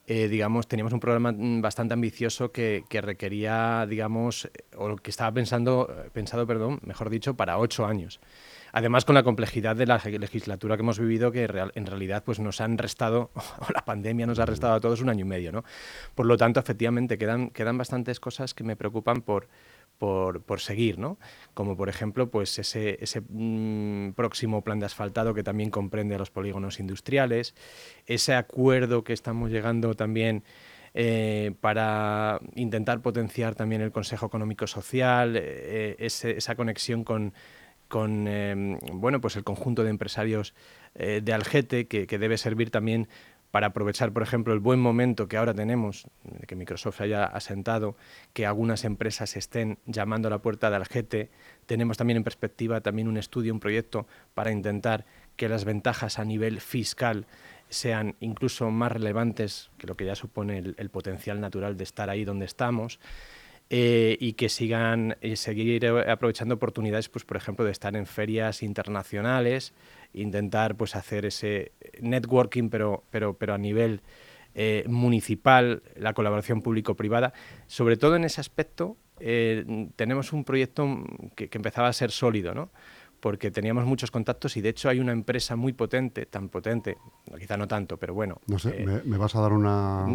Eh, 0.06 0.28
digamos, 0.28 0.68
teníamos 0.68 0.92
un 0.92 1.00
programa 1.00 1.32
mm, 1.32 1.62
bastante 1.62 1.94
ambicioso 1.94 2.52
que, 2.52 2.84
que, 2.90 3.00
requería, 3.00 3.86
digamos, 3.88 4.50
o 4.76 4.98
que 4.98 5.10
estaba 5.10 5.32
pensando, 5.32 5.88
pensado, 6.12 6.46
perdón, 6.46 6.82
mejor 6.84 7.10
dicho, 7.10 7.36
para 7.36 7.58
ocho 7.58 7.86
años. 7.86 8.20
Además, 8.76 9.06
con 9.06 9.14
la 9.14 9.22
complejidad 9.22 9.76
de 9.76 9.86
la 9.86 10.02
legislatura 10.04 10.76
que 10.76 10.82
hemos 10.82 11.00
vivido, 11.00 11.32
que 11.32 11.44
en 11.44 11.86
realidad 11.86 12.24
pues, 12.26 12.40
nos 12.40 12.60
han 12.60 12.80
restado, 12.80 13.30
o 13.36 13.72
la 13.72 13.86
pandemia 13.86 14.26
nos 14.26 14.40
ha 14.40 14.48
restado 14.48 14.74
a 14.74 14.80
todos 14.80 15.00
un 15.00 15.10
año 15.10 15.22
y 15.22 15.28
medio. 15.28 15.52
¿no? 15.52 15.64
Por 16.16 16.26
lo 16.26 16.38
tanto, 16.38 16.60
efectivamente, 16.60 17.20
quedan, 17.20 17.52
quedan 17.52 17.78
bastantes 17.78 18.20
cosas 18.20 18.56
que 18.56 18.64
me 18.64 18.76
preocupan 18.76 19.22
por, 19.22 19.48
por, 20.00 20.60
seguir, 20.60 20.98
¿no? 20.98 21.20
Como 21.54 21.78
por 21.78 21.88
ejemplo, 21.88 22.30
pues 22.30 22.58
ese, 22.60 22.98
ese 23.00 23.22
mm, 23.22 24.14
próximo 24.14 24.64
plan 24.64 24.80
de 24.80 24.88
asfaltado 24.88 25.34
que 25.34 25.44
también 25.44 25.70
comprende 25.70 26.16
a 26.16 26.18
los 26.18 26.32
polígonos 26.32 26.80
industriales, 26.80 27.56
ese 28.08 28.34
acuerdo 28.34 29.04
que 29.04 29.14
estamos 29.14 29.52
llegando 29.52 29.94
también 29.94 30.44
eh, 30.96 31.54
para 31.62 32.40
intentar 32.56 33.02
potenciar 33.02 33.56
también 33.56 33.82
el 33.82 33.92
Consejo 33.92 34.26
Económico 34.26 34.68
Social, 34.68 35.36
eh, 35.38 35.96
esa 36.00 36.56
conexión 36.56 37.04
con 37.04 37.34
con 37.94 38.28
em, 38.28 38.80
bueno, 38.92 39.22
pues 39.22 39.36
el 39.36 39.44
conjunto 39.44 39.84
de 39.84 39.92
empresarios 39.92 40.56
eh, 40.96 41.22
de 41.24 41.32
Algete, 41.32 41.86
que, 41.86 42.08
debe 42.08 42.40
servir 42.40 42.72
también 42.72 43.08
para 43.52 43.68
aprovechar, 43.68 44.12
por 44.12 44.24
ejemplo, 44.24 44.52
el 44.52 44.60
buen 44.60 44.80
momento 44.80 45.28
que 45.28 45.38
ahora 45.38 45.54
tenemos, 45.54 46.08
que 46.48 46.56
Microsoft 46.56 47.02
haya 47.02 47.24
asentado, 47.24 47.96
que 48.34 48.48
algunas 48.48 48.84
empresas 48.84 49.38
estén 49.38 49.78
llamando 49.86 50.28
a 50.28 50.32
la 50.32 50.40
puerta 50.40 50.72
de 50.72 50.78
Algete. 50.78 51.30
Tenemos 51.68 51.96
también 51.96 52.18
en 52.18 52.24
perspectiva 52.24 52.82
también 52.82 53.08
un 53.08 53.18
estudio, 53.18 53.54
un 53.54 53.60
proyecto 53.60 54.08
para 54.34 54.52
intentar 54.52 55.06
que 55.36 55.48
las 55.48 55.64
ventajas 55.64 56.18
a 56.18 56.26
nivel 56.26 56.62
fiscal 56.62 57.28
sean 57.70 58.16
incluso 58.22 58.72
más 58.72 58.92
relevantes 58.92 59.70
que 59.78 59.86
lo 59.86 59.96
que 59.96 60.06
ya 60.06 60.16
supone 60.16 60.74
el 60.76 60.90
potencial 60.90 61.40
natural 61.40 61.78
de 61.78 61.84
estar 61.84 62.10
ahí 62.10 62.26
donde 62.26 62.46
estamos. 62.46 63.00
Eh, 63.70 64.18
y 64.20 64.34
que 64.34 64.50
sigan 64.50 65.18
y 65.22 65.36
seguir 65.36 65.88
aprovechando 65.88 66.56
oportunidades, 66.56 67.10
pues 67.10 67.26
por 67.26 67.38
ejemplo, 67.38 67.66
de 67.66 67.72
estar 67.72 67.96
en 67.96 68.06
ferias 68.06 68.62
internacionales, 68.62 69.74
intentar 70.14 70.76
pues 70.76 70.96
hacer 70.96 71.26
ese 71.26 71.72
networking, 72.00 72.70
pero, 72.70 73.04
pero, 73.10 73.36
pero 73.36 73.56
a 73.56 73.58
nivel 73.58 74.02
eh, 74.54 74.84
municipal, 74.88 75.82
la 75.96 76.14
colaboración 76.14 76.62
público-privada. 76.62 77.34
Sobre 77.66 77.98
todo 77.98 78.16
en 78.16 78.26
ese 78.26 78.40
aspecto, 78.40 78.98
eh, 79.20 79.66
tenemos 79.96 80.34
un 80.34 80.44
proyecto 80.44 81.04
que, 81.36 81.50
que, 81.50 81.58
empezaba 81.58 81.88
a 81.88 81.94
ser 81.94 82.12
sólido, 82.12 82.54
¿no? 82.54 82.70
Porque 83.24 83.52
teníamos 83.52 83.86
muchos 83.86 84.12
contactos 84.12 84.58
y 84.58 84.62
de 84.62 84.68
hecho 84.68 84.90
hay 84.90 85.00
una 85.00 85.14
empresa 85.14 85.56
muy 85.56 85.72
potente, 85.72 86.26
tan 86.26 86.50
potente, 86.50 86.98
quizá 87.40 87.56
no 87.56 87.70
tanto, 87.70 87.96
pero 87.96 88.14
bueno. 88.14 88.42
No 88.48 88.60
sé, 88.60 88.84
eh, 88.84 89.02
¿me, 89.06 89.18
vas 89.18 89.34
a 89.38 89.40
dar 89.40 89.54
una, 89.54 90.06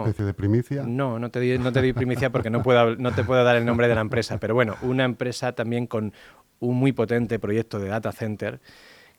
especie 0.00 0.24
de 0.24 0.34
primicia? 0.34 0.82
No, 0.82 1.20
no 1.20 1.30
te, 1.30 1.38
di, 1.38 1.56
no 1.60 1.72
te 1.72 1.78
doy 1.78 1.92
primicia 1.92 2.30
porque 2.30 2.50
no, 2.50 2.64
puedo, 2.64 2.96
no 2.96 3.12
te 3.12 3.22
puedo 3.22 3.44
dar 3.44 3.54
el 3.54 3.64
nombre 3.64 3.86
de 3.86 3.94
la 3.94 4.00
empresa, 4.00 4.40
pero 4.40 4.54
bueno, 4.54 4.74
una 4.82 5.04
empresa 5.04 5.52
también 5.52 5.86
con 5.86 6.12
un 6.58 6.74
muy 6.74 6.90
potente 6.90 7.38
proyecto 7.38 7.78
de 7.78 7.86
data 7.86 8.10
center 8.10 8.60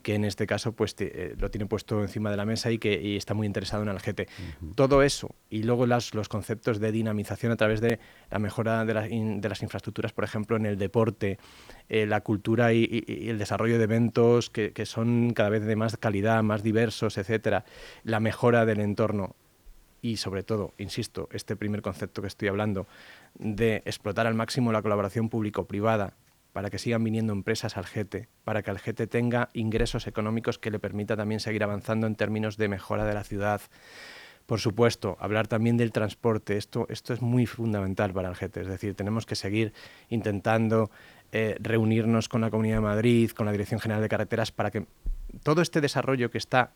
que 0.08 0.16
en 0.16 0.24
este 0.24 0.48
caso 0.48 0.72
pues 0.72 0.96
eh, 1.00 1.36
lo 1.38 1.52
tiene 1.52 1.66
puesto 1.66 2.02
encima 2.02 2.32
de 2.32 2.38
la 2.38 2.46
mesa 2.46 2.72
y 2.72 2.78
que 2.78 3.18
está 3.18 3.34
muy 3.34 3.46
interesado 3.46 3.84
en 3.84 3.90
el 3.90 4.00
GT. 4.00 4.30
Todo 4.74 5.04
eso 5.04 5.36
y 5.50 5.64
luego 5.64 5.86
las, 5.86 6.14
los 6.14 6.30
conceptos 6.30 6.80
de 6.80 6.94
dinamización 6.94 7.52
a 7.52 7.58
través 7.58 7.82
de 7.82 8.00
la 8.32 8.40
mejora 8.40 8.86
de, 8.86 8.94
las 8.94 9.62
infraestructuras, 9.62 10.14
por 10.14 10.24
ejemplo, 10.24 10.56
en 10.56 10.66
el 10.66 10.78
deporte, 10.78 11.40
eh, 11.90 12.06
la 12.06 12.22
cultura 12.22 12.72
y, 12.72 13.04
el 13.28 13.38
desarrollo 13.38 13.78
de 13.78 13.84
eventos 13.84 14.50
que, 14.50 14.72
que, 14.72 14.86
son 14.86 15.34
cada 15.34 15.50
vez 15.50 15.66
de 15.66 15.76
más 15.76 15.98
calidad, 15.98 16.42
más 16.42 16.64
diversos, 16.64 17.18
etcétera, 17.18 17.66
la 18.06 18.22
mejora 18.22 18.66
del 18.66 18.80
entorno 18.80 19.36
y 20.02 20.16
sobre 20.16 20.42
todo, 20.42 20.74
insisto, 20.78 21.28
este 21.34 21.58
primer 21.58 21.82
concepto 21.82 22.22
que 22.22 22.30
estoy 22.30 22.48
hablando 22.48 22.88
de 23.38 23.84
explotar 23.84 24.26
al 24.26 24.36
máximo 24.36 24.72
la 24.72 24.82
colaboración 24.82 25.28
público-privada 25.28 26.14
para 26.58 26.72
que 26.72 26.80
sigan 26.80 27.04
viniendo 27.04 27.34
empresas 27.34 27.78
al 27.78 27.86
GETE, 27.86 28.30
para 28.44 28.64
que 28.64 28.72
el 28.72 28.80
GETE 28.80 29.06
tenga 29.06 29.50
ingresos 29.54 30.08
económicos 30.08 30.58
que 30.58 30.72
le 30.72 30.80
permita 30.80 31.16
también 31.16 31.40
seguir 31.40 31.64
avanzando 31.64 32.08
en 32.08 32.16
términos 32.16 32.58
de 32.58 32.68
mejora 32.68 33.06
de 33.06 33.14
la 33.14 33.24
ciudad. 33.24 33.62
Por 34.48 34.60
supuesto, 34.60 35.18
hablar 35.20 35.48
también 35.48 35.78
del 35.78 35.92
transporte, 35.92 36.58
esto, 36.58 36.88
esto 36.90 37.14
es 37.14 37.22
muy 37.22 37.46
fundamental 37.46 38.12
para 38.12 38.30
el 38.30 38.36
GETE, 38.36 38.62
es 38.62 38.68
decir, 38.68 38.96
tenemos 38.96 39.28
que 39.28 39.36
seguir 39.36 39.72
intentando 40.10 40.90
eh, 41.32 41.58
reunirnos 41.60 42.28
con 42.28 42.42
la 42.42 42.50
Comunidad 42.50 42.78
de 42.78 42.82
Madrid, 42.82 43.30
con 43.30 43.46
la 43.46 43.52
Dirección 43.52 43.80
General 43.80 44.02
de 44.02 44.10
Carreteras, 44.10 44.52
para 44.52 44.72
que 44.72 44.88
todo 45.44 45.62
este 45.62 45.80
desarrollo 45.80 46.32
que 46.32 46.40
está, 46.40 46.72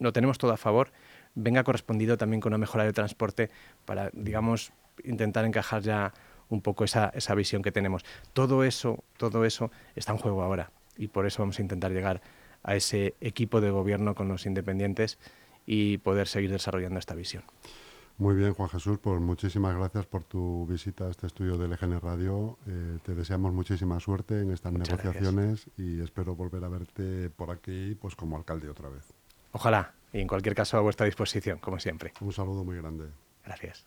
lo 0.00 0.12
tenemos 0.12 0.36
todo 0.36 0.50
a 0.50 0.56
favor, 0.56 0.90
venga 1.36 1.62
correspondido 1.62 2.16
también 2.16 2.40
con 2.40 2.50
una 2.50 2.58
mejora 2.58 2.82
de 2.82 2.92
transporte 2.92 3.50
para, 3.84 4.10
digamos, 4.14 4.72
intentar 5.04 5.44
encajar 5.44 5.80
ya 5.82 6.12
un 6.52 6.60
poco 6.60 6.84
esa, 6.84 7.08
esa 7.14 7.34
visión 7.34 7.62
que 7.62 7.72
tenemos. 7.72 8.04
Todo 8.34 8.62
eso, 8.62 9.02
todo 9.16 9.44
eso 9.44 9.70
está 9.96 10.12
en 10.12 10.18
juego 10.18 10.42
ahora 10.42 10.70
y 10.96 11.08
por 11.08 11.26
eso 11.26 11.42
vamos 11.42 11.58
a 11.58 11.62
intentar 11.62 11.92
llegar 11.92 12.20
a 12.62 12.76
ese 12.76 13.14
equipo 13.20 13.60
de 13.60 13.70
gobierno 13.70 14.14
con 14.14 14.28
los 14.28 14.44
independientes 14.44 15.18
y 15.66 15.98
poder 15.98 16.28
seguir 16.28 16.50
desarrollando 16.50 16.98
esta 16.98 17.14
visión. 17.14 17.42
Muy 18.18 18.34
bien, 18.36 18.52
Juan 18.52 18.68
Jesús, 18.68 18.98
pues 18.98 19.18
muchísimas 19.20 19.74
gracias 19.74 20.04
por 20.06 20.24
tu 20.24 20.66
visita 20.66 21.06
a 21.06 21.10
este 21.10 21.26
estudio 21.26 21.56
de 21.56 21.66
LGN 21.68 21.98
Radio. 22.00 22.58
Eh, 22.66 22.98
te 23.02 23.14
deseamos 23.14 23.54
muchísima 23.54 23.98
suerte 23.98 24.42
en 24.42 24.52
estas 24.52 24.74
negociaciones 24.74 25.70
y 25.78 26.02
espero 26.02 26.36
volver 26.36 26.62
a 26.64 26.68
verte 26.68 27.30
por 27.30 27.50
aquí 27.50 27.96
pues 27.98 28.14
como 28.14 28.36
alcalde 28.36 28.68
otra 28.68 28.90
vez. 28.90 29.08
Ojalá, 29.52 29.94
y 30.12 30.20
en 30.20 30.28
cualquier 30.28 30.54
caso 30.54 30.76
a 30.76 30.82
vuestra 30.82 31.06
disposición, 31.06 31.58
como 31.58 31.80
siempre. 31.80 32.12
Un 32.20 32.32
saludo 32.32 32.62
muy 32.64 32.76
grande. 32.76 33.06
Gracias. 33.44 33.86